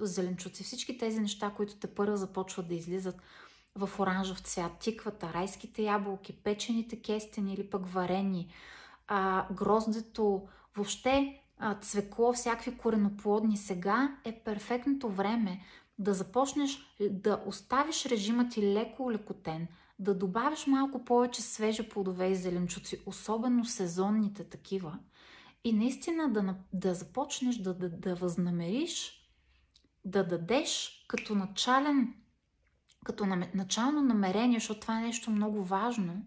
зеленчуци. 0.00 0.64
Всички 0.64 0.98
тези 0.98 1.20
неща, 1.20 1.50
които 1.56 1.76
те 1.76 1.94
първо 1.94 2.16
започват 2.16 2.68
да 2.68 2.74
излизат 2.74 3.22
в 3.86 4.00
оранжев 4.00 4.40
цвят. 4.40 4.78
Тиквата, 4.78 5.32
райските 5.34 5.82
ябълки, 5.82 6.32
печените 6.32 7.02
кестени 7.02 7.54
или 7.54 7.70
пък 7.70 7.86
варени, 7.86 8.52
а, 9.08 9.46
гроздето, 9.52 10.48
въобще 10.76 11.40
цвекло, 11.80 12.32
всякакви 12.32 12.78
кореноплодни, 12.78 13.56
сега 13.56 14.16
е 14.24 14.32
перфектното 14.32 15.08
време 15.08 15.60
да 15.98 16.14
започнеш 16.14 16.78
да 17.10 17.42
оставиш 17.46 18.06
режима 18.06 18.48
ти 18.48 18.62
леко 18.62 19.02
улекотен, 19.04 19.68
да 19.98 20.14
добавиш 20.14 20.66
малко 20.66 21.04
повече 21.04 21.42
свежи 21.42 21.88
плодове 21.88 22.28
и 22.28 22.34
зеленчуци, 22.34 23.02
особено 23.06 23.64
сезонните 23.64 24.44
такива, 24.44 24.98
и 25.64 25.72
наистина 25.72 26.32
да, 26.32 26.54
да 26.72 26.94
започнеш 26.94 27.56
да, 27.56 27.74
да, 27.74 27.88
да 27.88 28.14
възнамериш 28.14 29.20
да 30.04 30.26
дадеш 30.26 31.04
като 31.08 31.34
начален, 31.34 32.14
като 33.04 33.26
начално 33.54 34.02
намерение, 34.02 34.58
защото 34.58 34.80
това 34.80 34.98
е 34.98 35.02
нещо 35.02 35.30
много 35.30 35.64
важно, 35.64 36.22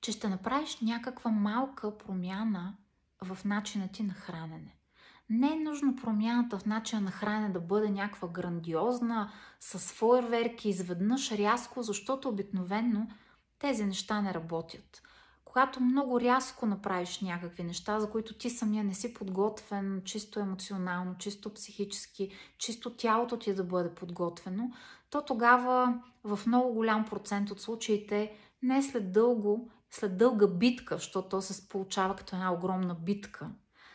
че 0.00 0.12
ще 0.12 0.28
направиш 0.28 0.80
някаква 0.80 1.30
малка 1.30 1.98
промяна 1.98 2.76
в 3.22 3.44
начина 3.44 3.88
ти 3.88 4.02
на 4.02 4.14
хранене. 4.14 4.76
Не 5.30 5.52
е 5.52 5.56
нужно 5.56 5.96
промяната 5.96 6.58
в 6.58 6.66
начина 6.66 7.00
на 7.00 7.10
хранене 7.10 7.52
да 7.52 7.60
бъде 7.60 7.90
някаква 7.90 8.28
грандиозна, 8.28 9.32
с 9.60 9.78
фойерверки, 9.78 10.68
изведнъж 10.68 11.32
рязко, 11.32 11.82
защото 11.82 12.28
обикновенно 12.28 13.08
тези 13.58 13.84
неща 13.84 14.20
не 14.20 14.34
работят. 14.34 15.02
Когато 15.44 15.80
много 15.80 16.20
рязко 16.20 16.66
направиш 16.66 17.20
някакви 17.20 17.62
неща, 17.62 18.00
за 18.00 18.10
които 18.10 18.34
ти 18.34 18.50
самия 18.50 18.84
не 18.84 18.94
си 18.94 19.14
подготвен, 19.14 20.02
чисто 20.04 20.40
емоционално, 20.40 21.18
чисто 21.18 21.54
психически, 21.54 22.30
чисто 22.58 22.96
тялото 22.96 23.38
ти 23.38 23.54
да 23.54 23.64
бъде 23.64 23.94
подготвено, 23.94 24.70
то 25.10 25.24
тогава 25.24 26.02
в 26.24 26.40
много 26.46 26.74
голям 26.74 27.04
процент 27.04 27.50
от 27.50 27.60
случаите 27.60 28.32
не 28.62 28.82
след 28.82 29.12
дълго 29.12 29.70
след 29.90 30.18
дълга 30.18 30.46
битка, 30.46 30.96
защото 30.96 31.28
то 31.28 31.42
се 31.42 31.68
получава 31.68 32.16
като 32.16 32.36
една 32.36 32.52
огромна 32.52 32.94
битка, 32.94 33.50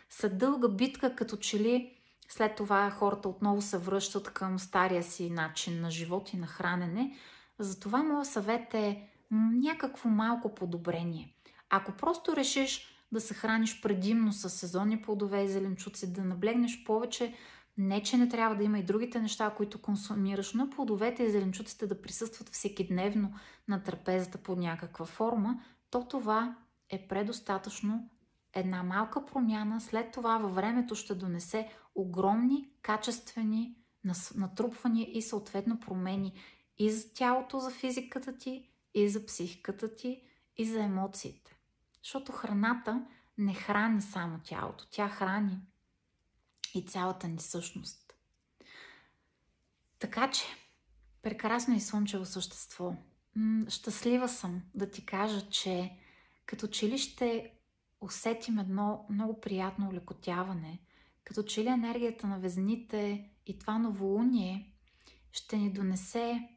след 0.09 0.37
дълга 0.37 0.67
битка, 0.67 1.15
като 1.15 1.37
че 1.37 1.59
ли 1.59 1.97
след 2.29 2.55
това 2.55 2.89
хората 2.89 3.29
отново 3.29 3.61
се 3.61 3.77
връщат 3.77 4.33
към 4.33 4.59
стария 4.59 5.03
си 5.03 5.29
начин 5.29 5.81
на 5.81 5.91
живот 5.91 6.33
и 6.33 6.37
на 6.37 6.47
хранене. 6.47 7.17
Затова 7.59 8.03
моят 8.03 8.27
съвет 8.27 8.73
е 8.73 9.09
някакво 9.63 10.09
малко 10.09 10.55
подобрение. 10.55 11.35
Ако 11.69 11.91
просто 11.91 12.35
решиш 12.35 12.87
да 13.11 13.21
се 13.21 13.33
храниш 13.33 13.81
предимно 13.81 14.33
с 14.33 14.49
сезонни 14.49 15.01
плодове 15.01 15.43
и 15.43 15.47
зеленчуци, 15.47 16.13
да 16.13 16.23
наблегнеш 16.23 16.83
повече, 16.83 17.33
не 17.77 18.03
че 18.03 18.17
не 18.17 18.29
трябва 18.29 18.55
да 18.55 18.63
има 18.63 18.79
и 18.79 18.83
другите 18.83 19.19
неща, 19.19 19.49
които 19.49 19.81
консумираш, 19.81 20.53
но 20.53 20.69
плодовете 20.69 21.23
и 21.23 21.31
зеленчуците 21.31 21.87
да 21.87 22.01
присъстват 22.01 22.49
всеки 22.49 22.87
дневно 22.87 23.33
на 23.67 23.83
трапезата 23.83 24.37
под 24.37 24.59
някаква 24.59 25.05
форма, 25.05 25.63
то 25.89 26.07
това 26.07 26.57
е 26.89 27.07
предостатъчно 27.07 28.09
една 28.53 28.83
малка 28.83 29.25
промяна, 29.25 29.81
след 29.81 30.11
това 30.11 30.37
във 30.37 30.55
времето 30.55 30.95
ще 30.95 31.15
донесе 31.15 31.69
огромни, 31.95 32.69
качествени 32.81 33.75
натрупвания 34.35 35.17
и 35.17 35.21
съответно 35.21 35.79
промени 35.79 36.33
и 36.77 36.91
за 36.91 37.13
тялото, 37.13 37.59
за 37.59 37.71
физиката 37.71 38.37
ти, 38.37 38.69
и 38.93 39.09
за 39.09 39.25
психиката 39.25 39.95
ти, 39.95 40.21
и 40.57 40.65
за 40.65 40.83
емоциите. 40.83 41.57
Защото 42.03 42.31
храната 42.31 43.05
не 43.37 43.53
храни 43.53 44.01
само 44.01 44.39
тялото, 44.43 44.87
тя 44.91 45.09
храни 45.09 45.59
и 46.79 46.85
цялата 46.85 47.27
ни 47.27 47.39
същност. 47.39 48.13
Така 49.99 50.31
че, 50.31 50.43
прекрасно 51.21 51.75
и 51.75 51.79
слънчево 51.79 52.25
същество. 52.25 52.95
Щастлива 53.67 54.29
съм 54.29 54.61
да 54.75 54.91
ти 54.91 55.05
кажа, 55.05 55.49
че 55.49 55.97
като 56.45 56.67
че 56.67 56.89
ли 56.89 56.97
ще 56.97 57.51
усетим 58.01 58.59
едно 58.59 59.05
много 59.09 59.41
приятно 59.41 59.89
улекотяване, 59.89 60.79
като 61.23 61.43
че 61.43 61.63
ли 61.63 61.67
енергията 61.67 62.27
на 62.27 62.39
везните 62.39 63.29
и 63.45 63.59
това 63.59 63.77
новолуние 63.77 64.73
ще 65.31 65.57
ни 65.57 65.73
донесе 65.73 66.49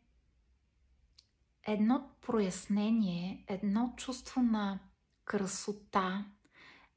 едно 1.67 2.11
прояснение, 2.21 3.45
едно 3.49 3.95
чувство 3.97 4.43
на 4.43 4.79
красота, 5.25 6.25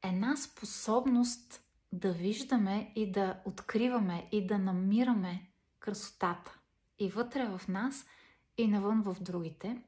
една 0.03 0.37
способност 0.37 1.63
да 1.91 2.11
виждаме 2.11 2.91
и 2.95 3.11
да 3.11 3.39
откриваме 3.45 4.27
и 4.31 4.47
да 4.47 4.57
намираме 4.57 5.51
красотата 5.79 6.59
и 6.99 7.09
вътре 7.09 7.45
в 7.45 7.67
нас 7.67 8.05
и 8.57 8.67
навън 8.67 9.01
в 9.01 9.17
другите, 9.21 9.81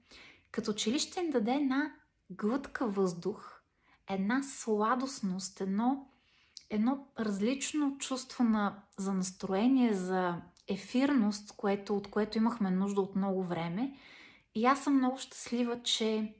като 0.52 0.74
че 0.74 0.92
ли 0.92 1.00
ще 1.00 1.20
им 1.20 1.30
даде 1.30 1.52
една 1.52 1.94
глътка 2.30 2.88
въздух, 2.88 3.62
една 4.10 4.44
сладостност, 4.44 5.62
едно, 5.62 6.08
едно 6.70 7.08
различно 7.20 7.98
чувство 7.98 8.44
на, 8.44 8.84
за 8.98 9.14
настроение, 9.14 9.94
за 9.94 10.42
ефирност, 10.68 11.52
което, 11.58 11.98
от 11.98 12.10
което 12.10 12.38
имахме 12.38 12.72
нужда 12.72 13.02
от 13.02 13.16
много 13.16 13.44
време. 13.44 13.98
И 14.56 14.66
аз 14.66 14.84
съм 14.84 14.98
много 14.98 15.18
щастлива, 15.18 15.84
че 15.84 16.34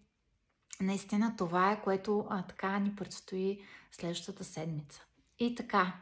наистина 0.82 1.36
това 1.38 1.72
е, 1.72 1.82
което 1.82 2.26
а, 2.30 2.44
така 2.44 2.80
ни 2.80 2.96
предстои 2.96 3.60
следващата 3.92 4.44
седмица. 4.44 5.06
И 5.40 5.56
така, 5.56 5.94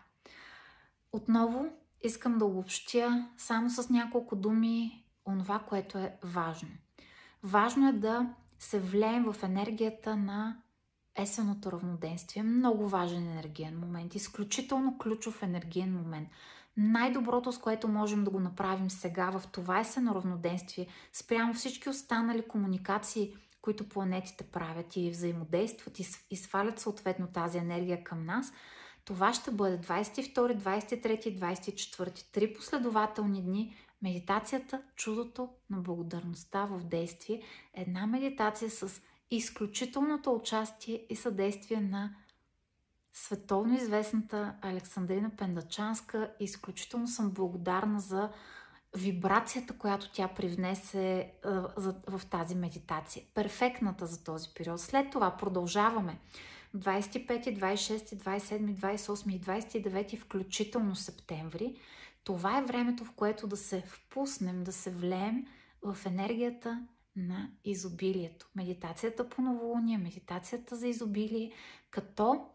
отново 1.12 1.66
искам 2.04 2.38
да 2.38 2.46
обобщя 2.46 3.30
само 3.38 3.70
с 3.70 3.90
няколко 3.90 4.36
думи 4.36 5.06
онова, 5.26 5.60
което 5.60 5.98
е 5.98 6.16
важно. 6.24 6.70
Важно 7.44 7.90
е 7.90 7.94
да 7.94 8.34
се 8.60 8.80
влеем 8.80 9.32
в 9.32 9.44
енергията 9.44 10.16
на 10.16 10.58
есеното 11.16 11.72
равноденствие. 11.72 12.44
Много 12.44 12.88
важен 12.88 13.28
енергиен 13.28 13.80
момент, 13.80 14.16
изключително 14.16 14.98
ключов 14.98 15.44
енергиен 15.44 15.94
момент. 15.94 16.30
Най-доброто, 16.78 17.52
с 17.52 17.58
което 17.58 17.88
можем 17.88 18.24
да 18.24 18.32
го 18.32 18.40
направим 18.40 18.90
сега 18.90 19.30
в 19.30 19.48
това 19.48 19.80
есено 19.80 20.16
равноденствие, 20.16 20.88
спрямо 21.14 21.54
всички 21.54 21.90
останали 21.90 22.48
комуникации, 22.48 23.36
които 23.62 23.90
планетите 23.90 24.44
правят 24.44 24.96
и 24.96 25.12
взаимодействат 25.12 26.00
и, 26.30 26.36
свалят 26.36 26.80
съответно 26.80 27.28
тази 27.28 27.58
енергия 27.58 28.04
към 28.04 28.26
нас, 28.26 28.54
това 29.06 29.34
ще 29.34 29.52
бъде 29.52 29.78
22, 29.78 30.58
23, 30.58 31.40
24, 31.40 32.32
три 32.34 32.54
последователни 32.54 33.42
дни 33.42 33.76
медитацията 34.02 34.82
Чудото 34.96 35.50
на 35.70 35.78
благодарността 35.78 36.66
в 36.66 36.80
действие. 36.80 37.42
Една 37.74 38.08
медитация 38.08 38.70
с 38.72 39.02
изключителното 39.32 40.34
участие 40.34 41.06
и 41.10 41.16
съдействие 41.16 41.80
на 41.82 42.16
световно 43.14 43.76
известната 43.76 44.56
Александрина 44.62 45.30
Пендачанска. 45.38 46.32
Изключително 46.40 47.08
съм 47.08 47.32
благодарна 47.32 48.00
за 48.00 48.30
вибрацията, 48.98 49.78
която 49.78 50.12
тя 50.12 50.28
привнесе 50.28 51.32
в 52.08 52.22
тази 52.30 52.56
медитация. 52.56 53.26
Перфектната 53.34 54.06
за 54.06 54.24
този 54.24 54.50
период. 54.56 54.80
След 54.80 55.12
това 55.12 55.38
продължаваме. 55.38 56.20
25, 56.76 57.60
26, 57.60 58.16
27, 58.16 58.76
28 58.76 59.36
и 59.36 59.42
29 59.42 60.18
включително 60.18 60.96
септември. 60.96 61.76
Това 62.24 62.58
е 62.58 62.66
времето, 62.66 63.06
в 63.06 63.12
което 63.12 63.48
да 63.48 63.58
се 63.58 63.84
впуснем, 63.86 64.64
да 64.64 64.72
се 64.72 64.92
влеем 64.92 65.46
в 65.82 65.98
енергията 66.06 66.88
на 67.16 67.50
изобилието. 67.66 68.50
Медитацията 68.56 69.30
по 69.30 69.42
новолуние, 69.42 69.98
медитацията 69.98 70.76
за 70.76 70.88
изобилие, 70.88 71.52
като 71.90 72.46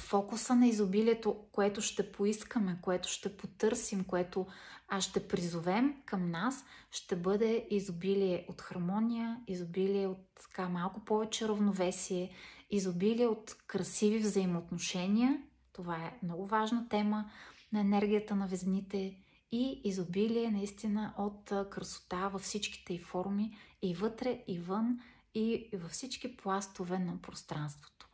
фокуса 0.00 0.54
на 0.54 0.66
изобилието, 0.66 1.36
което 1.52 1.80
ще 1.80 2.12
поискаме, 2.12 2.78
което 2.82 3.08
ще 3.08 3.36
потърсим, 3.36 4.04
което 4.04 4.46
аз 4.88 5.04
ще 5.04 5.28
призовем 5.28 6.02
към 6.06 6.30
нас, 6.30 6.64
ще 6.90 7.16
бъде 7.16 7.66
изобилие 7.70 8.46
от 8.48 8.60
хармония, 8.60 9.40
изобилие 9.46 10.06
от 10.06 10.18
така 10.42 10.68
малко 10.68 11.04
повече 11.04 11.48
равновесие, 11.48 12.30
изобилие 12.72 13.26
от 13.26 13.56
красиви 13.66 14.18
взаимоотношения. 14.18 15.42
Това 15.72 15.96
е 15.96 16.18
много 16.22 16.46
важна 16.46 16.88
тема 16.88 17.30
на 17.72 17.80
енергията 17.80 18.36
на 18.36 18.46
везните 18.46 19.16
и 19.52 19.80
изобилие 19.84 20.50
наистина 20.50 21.14
от 21.18 21.44
красота 21.70 22.28
във 22.28 22.42
всичките 22.42 22.94
й 22.94 22.98
форми 22.98 23.56
и 23.82 23.94
вътре, 23.94 24.44
и 24.46 24.58
вън, 24.58 25.00
и 25.34 25.68
във 25.74 25.90
всички 25.90 26.36
пластове 26.36 26.98
на 26.98 27.22
пространството. 27.22 28.08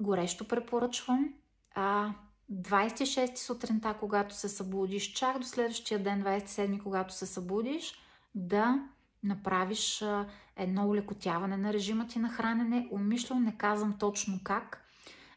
Горещо 0.00 0.48
препоръчвам. 0.48 1.34
А 1.74 2.14
26 2.52 3.36
сутринта, 3.36 3.96
когато 4.00 4.34
се 4.34 4.48
събудиш, 4.48 5.12
чак 5.12 5.38
до 5.38 5.46
следващия 5.46 6.02
ден, 6.02 6.22
27 6.22 6.82
когато 6.82 7.14
се 7.14 7.26
събудиш, 7.26 7.94
да 8.34 8.88
направиш 9.24 10.04
едно 10.56 10.88
улекотяване 10.88 11.56
на 11.56 11.72
режима 11.72 12.06
ти 12.06 12.18
на 12.18 12.28
хранене. 12.28 12.88
Умишлено 12.90 13.40
не 13.40 13.56
казвам 13.56 13.98
точно 13.98 14.40
как, 14.44 14.84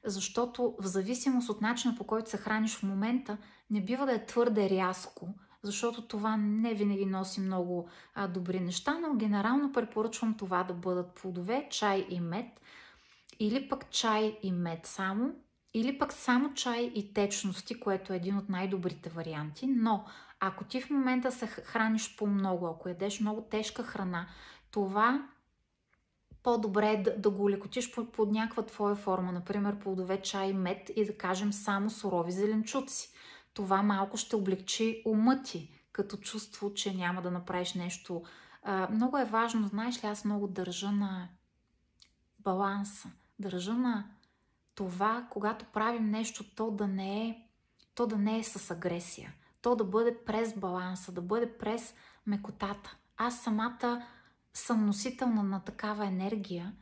защото 0.06 0.76
в 0.80 0.88
зависимост 0.88 1.50
от 1.50 1.62
начина 1.62 1.96
по 1.98 2.04
който 2.04 2.30
се 2.30 2.38
храниш 2.38 2.76
в 2.76 2.84
момента, 2.84 3.38
не 3.70 3.82
бива 3.82 4.06
да 4.06 4.14
е 4.14 4.26
твърде 4.26 4.70
рязко, 4.70 5.28
защото 5.64 6.08
това 6.08 6.38
не 6.38 6.74
винаги 6.74 7.06
носи 7.06 7.42
много 7.42 7.90
а, 8.16 8.28
добри 8.28 8.60
неща, 8.60 9.00
но 9.00 9.16
генерално 9.16 9.72
препоръчвам 9.72 10.38
това 10.38 10.64
да 10.64 10.74
бъдат 10.74 11.14
плодове, 11.14 11.68
чай 11.72 12.06
и 12.10 12.20
мед, 12.20 12.62
или 13.40 13.70
пък 13.70 13.90
чай 13.90 14.40
и 14.44 14.52
мед 14.52 14.86
само, 14.86 15.36
или 15.74 16.00
пък 16.00 16.14
само 16.14 16.54
чай 16.54 16.92
и 16.96 17.14
течности, 17.14 17.80
което 17.80 18.14
е 18.14 18.16
един 18.16 18.38
от 18.38 18.50
най-добрите 18.50 19.10
варианти, 19.10 19.68
но 19.68 20.06
ако 20.40 20.64
ти 20.64 20.82
в 20.82 20.90
момента 20.90 21.32
се 21.32 21.48
храниш 21.48 22.16
по-много, 22.18 22.68
ако 22.68 22.90
ядеш 22.90 23.20
много 23.20 23.42
тежка 23.42 23.84
храна, 23.84 24.28
това 24.72 25.28
по-добре 26.44 26.90
е 26.92 27.02
да, 27.02 27.18
да 27.18 27.30
го 27.30 27.50
лекотиш 27.50 27.92
под, 27.92 28.12
под 28.12 28.32
някаква 28.32 28.66
твоя 28.66 28.96
форма, 28.96 29.32
например 29.32 29.80
плодове, 29.80 30.22
чай, 30.22 30.54
мед 30.54 30.92
и 30.96 31.06
да 31.06 31.18
кажем 31.18 31.54
само 31.54 31.90
сурови 31.90 32.32
зеленчуци. 32.32 33.14
Това 33.54 33.84
малко 33.84 34.18
ще 34.18 34.36
облегчи 34.36 35.02
ума 35.06 35.42
ти, 35.42 35.72
като 35.92 36.18
чувство, 36.18 36.74
че 36.74 36.94
няма 36.94 37.22
да 37.22 37.32
направиш 37.32 37.74
нещо. 37.74 38.24
А, 38.64 38.88
много 38.92 39.18
е 39.18 39.26
важно, 39.26 39.68
знаеш 39.68 40.04
ли, 40.04 40.08
аз 40.08 40.26
много 40.26 40.48
държа 40.48 40.92
на 40.92 41.30
баланса, 42.40 43.10
държа 43.40 43.74
на 43.74 44.06
това, 44.76 45.28
когато 45.30 45.66
правим 45.66 46.10
нещо, 46.10 46.56
то 46.56 46.72
да 46.72 46.88
не 46.88 47.28
е, 47.28 47.42
то 47.96 48.08
да 48.08 48.18
не 48.18 48.40
е 48.40 48.44
с 48.44 48.72
агресия 48.72 49.34
то 49.62 49.76
да 49.76 49.84
бъде 49.84 50.18
през 50.26 50.54
баланса, 50.54 51.12
да 51.12 51.22
бъде 51.22 51.58
през 51.58 51.94
мекотата. 52.26 52.98
Аз 53.18 53.40
самата 53.40 54.08
съм 54.54 54.86
носител 54.86 55.28
на, 55.28 55.44
на 55.44 55.60
такава 55.60 56.06
енергия 56.06 56.74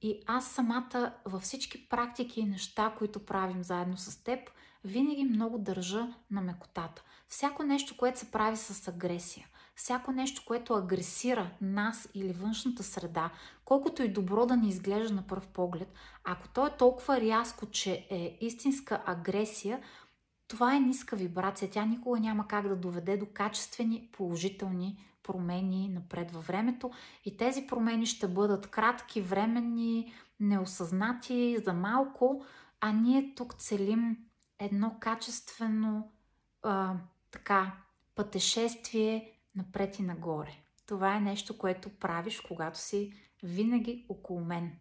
и 0.00 0.22
аз 0.26 0.50
самата 0.50 1.14
във 1.24 1.42
всички 1.42 1.88
практики 1.88 2.40
и 2.40 2.46
неща, 2.46 2.94
които 2.98 3.26
правим 3.26 3.62
заедно 3.62 3.96
с 3.96 4.24
теб, 4.24 4.50
винаги 4.84 5.24
много 5.24 5.58
държа 5.58 6.08
на 6.30 6.40
мекотата. 6.40 7.02
Всяко 7.28 7.62
нещо, 7.62 7.96
което 7.96 8.18
се 8.18 8.30
прави 8.30 8.56
с 8.56 8.88
агресия, 8.88 9.46
всяко 9.74 10.12
нещо, 10.12 10.42
което 10.46 10.74
агресира 10.74 11.50
нас 11.60 12.08
или 12.14 12.32
външната 12.32 12.82
среда, 12.82 13.30
колкото 13.64 14.02
и 14.02 14.12
добро 14.12 14.46
да 14.46 14.56
ни 14.56 14.68
изглежда 14.68 15.14
на 15.14 15.26
пръв 15.26 15.48
поглед, 15.48 15.92
ако 16.24 16.48
то 16.48 16.66
е 16.66 16.76
толкова 16.76 17.20
рязко, 17.20 17.66
че 17.66 18.06
е 18.10 18.38
истинска 18.40 19.02
агресия, 19.06 19.80
това 20.48 20.76
е 20.76 20.80
ниска 20.80 21.16
вибрация. 21.16 21.70
Тя 21.70 21.84
никога 21.84 22.20
няма 22.20 22.48
как 22.48 22.68
да 22.68 22.76
доведе 22.76 23.16
до 23.16 23.26
качествени, 23.26 24.08
положителни 24.12 25.04
промени 25.22 25.88
напред 25.88 26.30
във 26.30 26.46
времето 26.46 26.90
и 27.24 27.36
тези 27.36 27.66
промени 27.66 28.06
ще 28.06 28.28
бъдат 28.28 28.70
кратки, 28.70 29.20
временни, 29.20 30.12
неосъзнати 30.40 31.58
за 31.64 31.72
малко, 31.72 32.44
а 32.80 32.92
ние 32.92 33.34
тук 33.34 33.54
целим 33.54 34.16
едно 34.58 34.96
качествено 35.00 36.10
а, 36.62 36.94
така 37.30 37.72
пътешествие 38.14 39.32
напред 39.54 39.98
и 39.98 40.02
нагоре. 40.02 40.52
Това 40.86 41.16
е 41.16 41.20
нещо, 41.20 41.58
което 41.58 41.88
правиш, 41.88 42.40
когато 42.40 42.78
си 42.78 43.12
винаги 43.42 44.06
около 44.08 44.40
мен. 44.40 44.72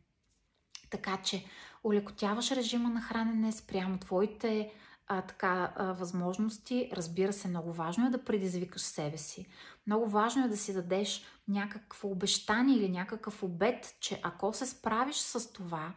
Така 0.90 1.18
че 1.18 1.46
улекотяваш 1.84 2.52
режима 2.52 2.90
на 2.90 3.02
хранене 3.02 3.52
спрямо 3.52 3.98
твоите 3.98 4.74
а, 5.08 5.22
така, 5.22 5.74
а, 5.76 5.94
възможности. 5.94 6.90
Разбира 6.94 7.34
се, 7.34 7.48
много 7.48 7.74
важно 7.74 8.08
е 8.08 8.10
да 8.10 8.24
предизвикаш 8.24 8.82
себе 8.82 9.18
си. 9.18 9.46
Много 9.88 10.10
важно 10.10 10.46
е 10.46 10.50
да 10.50 10.58
си 10.58 10.74
дадеш 10.74 11.26
някакво 11.48 12.10
обещание 12.10 12.78
или 12.78 12.90
някакъв 12.90 13.44
обед, 13.44 13.96
че 14.00 14.20
ако 14.24 14.54
се 14.54 14.66
справиш 14.66 15.16
с 15.16 15.54
това, 15.54 15.94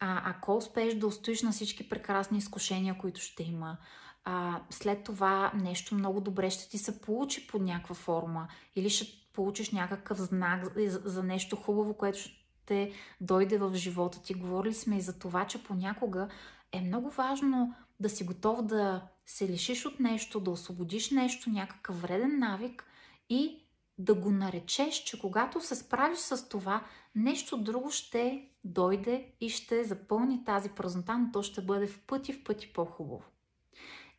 а, 0.00 0.30
ако 0.30 0.56
успееш 0.56 0.94
да 0.94 1.06
устоиш 1.06 1.42
на 1.42 1.52
всички 1.52 1.88
прекрасни 1.88 2.38
изкушения, 2.38 2.98
които 2.98 3.20
ще 3.20 3.42
има, 3.42 3.76
а, 4.24 4.60
след 4.70 5.04
това 5.04 5.52
нещо 5.54 5.94
много 5.94 6.20
добре 6.20 6.50
ще 6.50 6.70
ти 6.70 6.78
се 6.78 7.00
получи 7.00 7.46
под 7.46 7.62
някаква 7.62 7.94
форма 7.94 8.48
или 8.76 8.90
ще 8.90 9.06
получиш 9.32 9.70
някакъв 9.70 10.18
знак 10.18 10.78
за, 10.78 11.02
за 11.04 11.22
нещо 11.22 11.56
хубаво, 11.56 11.94
което 11.94 12.18
ще 12.18 12.92
дойде 13.20 13.58
в 13.58 13.74
живота 13.74 14.22
ти. 14.22 14.34
Говорили 14.34 14.74
сме 14.74 14.96
и 14.96 15.00
за 15.00 15.18
това, 15.18 15.46
че 15.46 15.64
понякога 15.64 16.28
е 16.72 16.80
много 16.80 17.10
важно 17.10 17.74
да 18.02 18.08
си 18.08 18.24
готов 18.24 18.62
да 18.62 19.08
се 19.26 19.48
лишиш 19.48 19.86
от 19.86 20.00
нещо, 20.00 20.40
да 20.40 20.50
освободиш 20.50 21.10
нещо, 21.10 21.50
някакъв 21.50 22.02
вреден 22.02 22.38
навик 22.38 22.84
и 23.28 23.58
да 23.98 24.14
го 24.14 24.30
наречеш, 24.30 24.94
че 24.94 25.20
когато 25.20 25.60
се 25.60 25.74
справиш 25.74 26.18
с 26.18 26.48
това, 26.48 26.84
нещо 27.14 27.58
друго 27.58 27.90
ще 27.90 28.48
дойде 28.64 29.32
и 29.40 29.50
ще 29.50 29.84
запълни 29.84 30.44
тази 30.44 30.68
празнота, 30.68 31.18
но 31.18 31.32
то 31.32 31.42
ще 31.42 31.60
бъде 31.60 31.86
в 31.86 32.02
пъти 32.06 32.32
в 32.32 32.44
пъти 32.44 32.72
по-хубаво. 32.72 33.24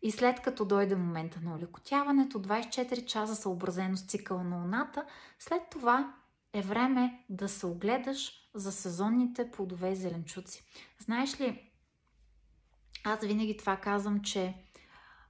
И 0.01 0.11
след 0.11 0.41
като 0.41 0.65
дойде 0.65 0.95
момента 0.95 1.39
на 1.43 1.55
олекотяването, 1.55 2.41
24 2.41 3.05
часа 3.05 3.35
съобразено 3.35 3.97
с 3.97 4.05
цикъл 4.05 4.43
на 4.43 4.55
луната, 4.55 5.05
след 5.39 5.61
това 5.71 6.15
е 6.53 6.61
време 6.61 7.25
да 7.29 7.49
се 7.49 7.65
огледаш 7.65 8.49
за 8.53 8.71
сезонните 8.71 9.51
плодове 9.51 9.91
и 9.91 9.95
зеленчуци. 9.95 10.63
Знаеш 10.99 11.41
ли, 11.41 11.72
аз 13.03 13.19
винаги 13.19 13.57
това 13.57 13.77
казвам, 13.77 14.21
че 14.21 14.53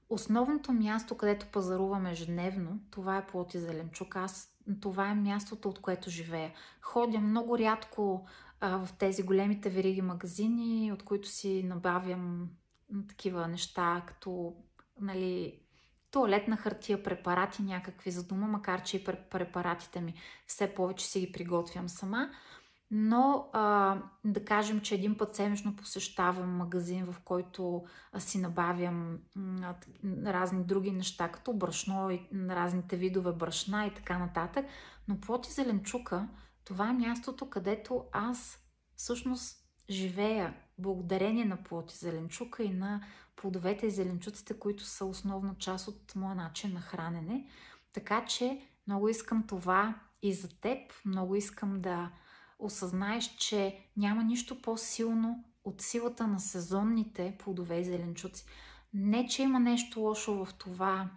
основното 0.10 0.74
място, 0.74 1.18
където 1.18 1.46
пазаруваме 1.52 2.12
ежедневно, 2.12 2.80
това 2.92 3.18
е 3.18 3.28
плод 3.28 3.54
и 3.54 3.60
зеленчук. 3.60 4.16
Аз, 4.16 4.56
това 4.82 5.10
е 5.10 5.16
мястото, 5.16 5.70
от 5.70 5.82
което 5.82 6.10
живея. 6.10 6.52
Ходя 6.82 7.20
много 7.20 7.58
рядко 7.58 8.28
а, 8.60 8.86
в 8.86 8.94
тези 8.94 9.24
големите 9.24 9.70
вериги 9.70 10.02
магазини, 10.02 10.92
от 10.92 11.04
които 11.04 11.28
си 11.28 11.64
набавям 11.64 12.50
такива 13.08 13.48
неща, 13.48 14.04
като 14.08 14.56
нали, 15.02 15.60
туалетна 16.12 16.58
хартия, 16.58 17.04
препарати 17.04 17.62
някакви 17.62 18.12
за 18.12 18.24
дома, 18.24 18.48
макар 18.48 18.84
че 18.84 18.98
и 18.98 19.04
препаратите 19.04 20.02
ми 20.02 20.14
все 20.48 20.74
повече 20.74 21.06
си 21.06 21.20
ги 21.20 21.32
приготвям 21.32 21.90
сама. 21.90 22.30
Но 22.96 23.50
а, 23.54 23.98
да 24.26 24.46
кажем, 24.46 24.82
че 24.82 24.96
един 24.96 25.18
път 25.18 25.36
седмично 25.36 25.76
посещавам 25.76 26.58
магазин, 26.58 27.06
в 27.06 27.16
който 27.20 27.84
си 28.18 28.38
набавям 28.38 29.20
а, 29.38 29.76
разни 30.26 30.64
други 30.64 30.92
неща, 30.92 31.28
като 31.28 31.54
брашно 31.54 32.12
и 32.12 32.28
разните 32.50 32.98
видове 32.98 33.32
брашна 33.32 33.86
и 33.86 33.94
така 33.94 34.18
нататък. 34.18 34.66
Но 35.08 35.20
плод 35.20 35.48
и 35.48 35.52
зеленчука, 35.52 36.28
това 36.66 36.90
е 36.90 36.94
мястото, 36.94 37.50
където 37.50 38.06
аз 38.12 38.60
всъщност 38.96 39.58
живея 39.90 40.54
благодарение 40.78 41.46
на 41.46 41.64
плод 41.64 41.92
и 41.92 41.98
зеленчука 41.98 42.64
и 42.64 42.70
на 42.70 43.02
плодовете 43.36 43.88
и 43.88 43.92
зеленчуците, 43.92 44.60
които 44.60 44.84
са 44.84 45.06
основна 45.06 45.56
част 45.60 45.88
от 45.88 46.16
моя 46.16 46.36
начин 46.36 46.74
на 46.74 46.82
хранене. 46.82 47.48
Така 47.94 48.26
че 48.26 48.62
много 48.88 49.10
искам 49.10 49.48
това 49.48 50.00
и 50.22 50.34
за 50.34 50.60
теб. 50.60 50.94
Много 51.06 51.36
искам 51.36 51.82
да 51.82 52.12
осъзнаеш, 52.66 53.36
че 53.36 53.80
няма 53.98 54.24
нищо 54.24 54.62
по-силно 54.62 55.44
от 55.64 55.82
силата 55.82 56.28
на 56.28 56.40
сезонните 56.40 57.36
плодове 57.40 57.80
и 57.80 57.86
зеленчуци. 57.86 58.46
Не, 58.94 59.28
че 59.28 59.44
има 59.44 59.60
нещо 59.60 60.00
лошо 60.00 60.46
в 60.46 60.54
това 60.54 61.10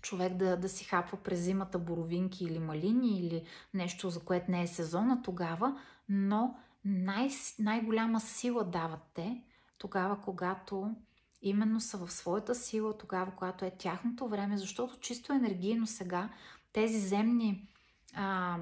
човек 0.00 0.36
да, 0.36 0.56
да 0.56 0.68
си 0.68 0.84
хапва 0.84 1.18
през 1.18 1.40
зимата 1.40 1.78
боровинки 1.78 2.44
или 2.44 2.58
малини 2.58 3.18
или 3.18 3.44
нещо, 3.74 4.10
за 4.10 4.20
което 4.20 4.50
не 4.50 4.62
е 4.62 4.66
сезона 4.66 5.22
тогава, 5.22 5.80
но 6.08 6.56
най- 6.84 7.30
най-голяма 7.58 8.20
сила 8.20 8.64
дават 8.64 9.00
те 9.14 9.42
тогава, 9.78 10.20
когато 10.20 10.94
именно 11.42 11.80
са 11.80 11.98
в 11.98 12.12
своята 12.12 12.54
сила, 12.54 12.98
тогава, 12.98 13.32
когато 13.36 13.64
е 13.64 13.76
тяхното 13.78 14.28
време, 14.28 14.58
защото 14.58 15.00
чисто 15.00 15.32
енергийно 15.32 15.86
сега 15.86 16.28
тези 16.72 16.98
земни 16.98 17.68
а, 18.14 18.58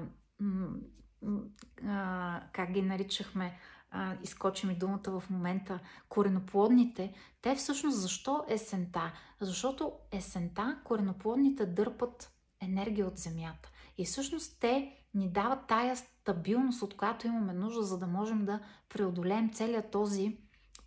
а, 1.87 2.41
как 2.51 2.71
ги 2.71 2.81
наричахме, 2.81 3.59
а, 3.91 4.15
изкочи 4.23 4.67
ми 4.67 4.75
думата 4.75 5.19
в 5.19 5.23
момента, 5.29 5.79
кореноплодните, 6.09 7.13
те 7.41 7.55
всъщност 7.55 8.01
защо 8.01 8.45
есента? 8.47 9.11
Защото 9.39 9.93
есента, 10.11 10.79
кореноплодните 10.83 11.65
дърпат 11.65 12.31
енергия 12.61 13.07
от 13.07 13.17
земята. 13.17 13.69
И 13.97 14.05
всъщност 14.05 14.57
те 14.59 14.97
ни 15.13 15.31
дават 15.31 15.67
тая 15.67 15.95
стабилност, 15.97 16.81
от 16.81 16.97
която 16.97 17.27
имаме 17.27 17.53
нужда, 17.53 17.83
за 17.83 17.97
да 17.97 18.07
можем 18.07 18.45
да 18.45 18.59
преодолеем 18.89 19.53
целият 19.53 19.91
този 19.91 20.37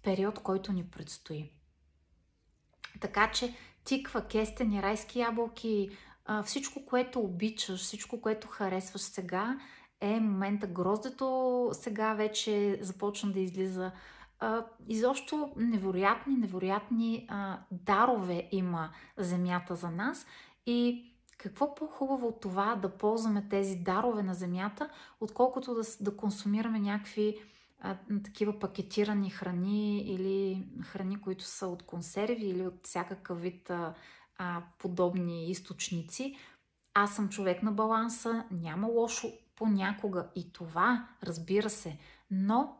период, 0.03 0.39
който 0.39 0.73
ни 0.73 0.85
предстои. 0.85 1.53
Така 3.01 3.31
че 3.31 3.55
тиква, 3.85 4.27
кестени, 4.27 4.83
райски 4.83 5.19
ябълки, 5.19 5.91
всичко, 6.45 6.87
което 6.87 7.21
обичаш, 7.21 7.81
всичко, 7.81 8.21
което 8.21 8.49
харесваш 8.49 9.03
сега, 9.03 9.59
е 10.01 10.21
момента 10.21 10.67
гроздето 10.67 11.69
сега 11.73 12.15
вече 12.15 12.79
започна 12.83 13.33
да 13.33 13.41
излиза. 13.41 13.93
изобщо 14.89 15.53
невероятни, 15.57 16.37
невероятни 16.37 17.29
дарове 17.71 18.49
има 18.53 18.91
земята 19.17 19.77
за 19.77 19.91
нас 19.91 20.27
и 20.67 21.11
какво 21.39 21.75
по-хубаво 21.75 22.27
от 22.29 22.41
това 22.41 22.75
да 22.75 22.89
ползваме 22.89 23.49
тези 23.51 23.77
дарове 23.77 24.23
на 24.23 24.35
земята, 24.35 24.89
отколкото 25.21 25.75
да, 25.75 25.83
да 26.01 26.17
консумираме 26.17 26.79
някакви 26.79 27.37
а, 27.81 27.97
такива 28.25 28.59
пакетирани 28.59 29.31
храни 29.31 29.99
или 29.99 30.67
храни, 30.83 31.21
които 31.21 31.45
са 31.45 31.67
от 31.67 31.83
консерви 31.83 32.47
или 32.47 32.67
от 32.67 32.87
всякакъв 32.87 33.41
вид 33.41 33.71
а, 33.71 33.95
а, 34.39 34.63
подобни 34.79 35.51
източници. 35.51 36.37
Аз 36.95 37.17
съм 37.17 37.29
човек 37.29 37.63
на 37.63 37.73
баланса, 37.73 38.45
няма 38.51 38.87
лошо 38.89 39.33
понякога 39.57 40.29
и 40.35 40.53
това, 40.53 41.09
разбира 41.23 41.71
се, 41.71 41.99
но 42.31 42.79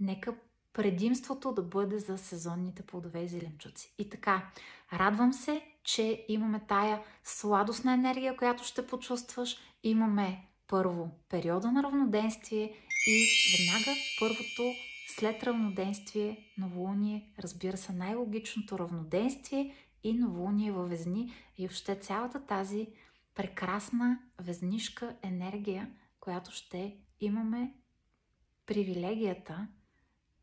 нека 0.00 0.34
предимството 0.72 1.52
да 1.52 1.62
бъде 1.62 1.98
за 1.98 2.18
сезонните 2.18 2.82
плодове 2.82 3.22
и 3.22 3.28
зеленчуци. 3.28 3.94
И 3.98 4.10
така, 4.10 4.50
радвам 4.92 5.32
се, 5.32 5.62
че 5.84 6.24
имаме 6.28 6.60
тая 6.68 7.02
сладостна 7.24 7.92
енергия, 7.92 8.36
която 8.36 8.64
ще 8.64 8.86
почувстваш. 8.86 9.56
Имаме 9.82 10.46
първо 10.68 11.10
периода 11.28 11.72
на 11.72 11.82
равноденствие 11.82 12.72
и 13.06 13.26
веднага 13.58 13.98
първото 14.20 14.62
след 15.16 15.42
равноденствие 15.42 16.52
новолуние, 16.58 17.32
разбира 17.38 17.76
се, 17.76 17.92
най-логичното 17.92 18.78
равноденствие 18.78 19.74
и 20.04 20.12
новолуние 20.12 20.72
във 20.72 20.88
Везни 20.90 21.32
и 21.58 21.66
въобще 21.66 21.94
цялата 21.94 22.46
тази 22.46 22.88
прекрасна 23.34 24.18
везнишка 24.40 25.16
енергия, 25.22 25.90
която 26.20 26.50
ще 26.50 26.98
имаме 27.20 27.74
привилегията 28.66 29.68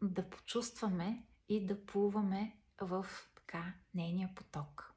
да 0.01 0.29
почувстваме 0.29 1.25
и 1.49 1.65
да 1.65 1.85
плуваме 1.85 2.57
в 2.81 3.05
така 3.35 3.73
нейния 3.93 4.29
поток. 4.35 4.93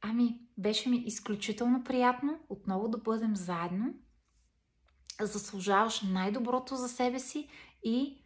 Ами, 0.00 0.40
беше 0.58 0.88
ми 0.88 0.96
изключително 0.96 1.84
приятно 1.84 2.40
отново 2.48 2.88
да 2.88 2.98
бъдем 2.98 3.36
заедно. 3.36 3.94
Заслужаваш 5.20 6.02
най-доброто 6.02 6.76
за 6.76 6.88
себе 6.88 7.18
си 7.18 7.48
и 7.82 8.24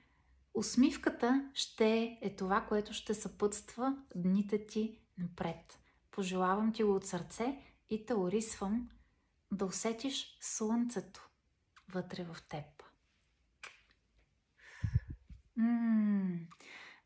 усмивката 0.54 1.50
ще 1.54 2.18
е 2.22 2.36
това, 2.36 2.60
което 2.60 2.92
ще 2.92 3.14
съпътства 3.14 3.96
дните 4.14 4.66
ти 4.66 4.98
напред. 5.18 5.78
Пожелавам 6.10 6.72
ти 6.72 6.82
го 6.82 6.94
от 6.94 7.06
сърце 7.06 7.67
и 7.90 8.06
те 8.06 8.14
орисвам 8.14 8.90
да 9.52 9.64
усетиш 9.64 10.38
слънцето 10.40 11.30
вътре 11.92 12.24
в 12.24 12.36
теб. 12.48 12.64
М-м, 15.56 16.38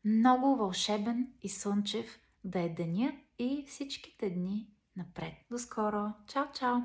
много 0.05 0.55
вълшебен 0.55 1.33
и 1.41 1.49
слънчев 1.49 2.19
да 2.43 2.59
е 2.59 2.69
деня 2.69 3.13
и 3.39 3.65
всичките 3.67 4.29
дни 4.29 4.69
напред. 4.95 5.33
До 5.51 5.57
скоро! 5.57 6.13
Чао, 6.27 6.45
чао! 6.53 6.77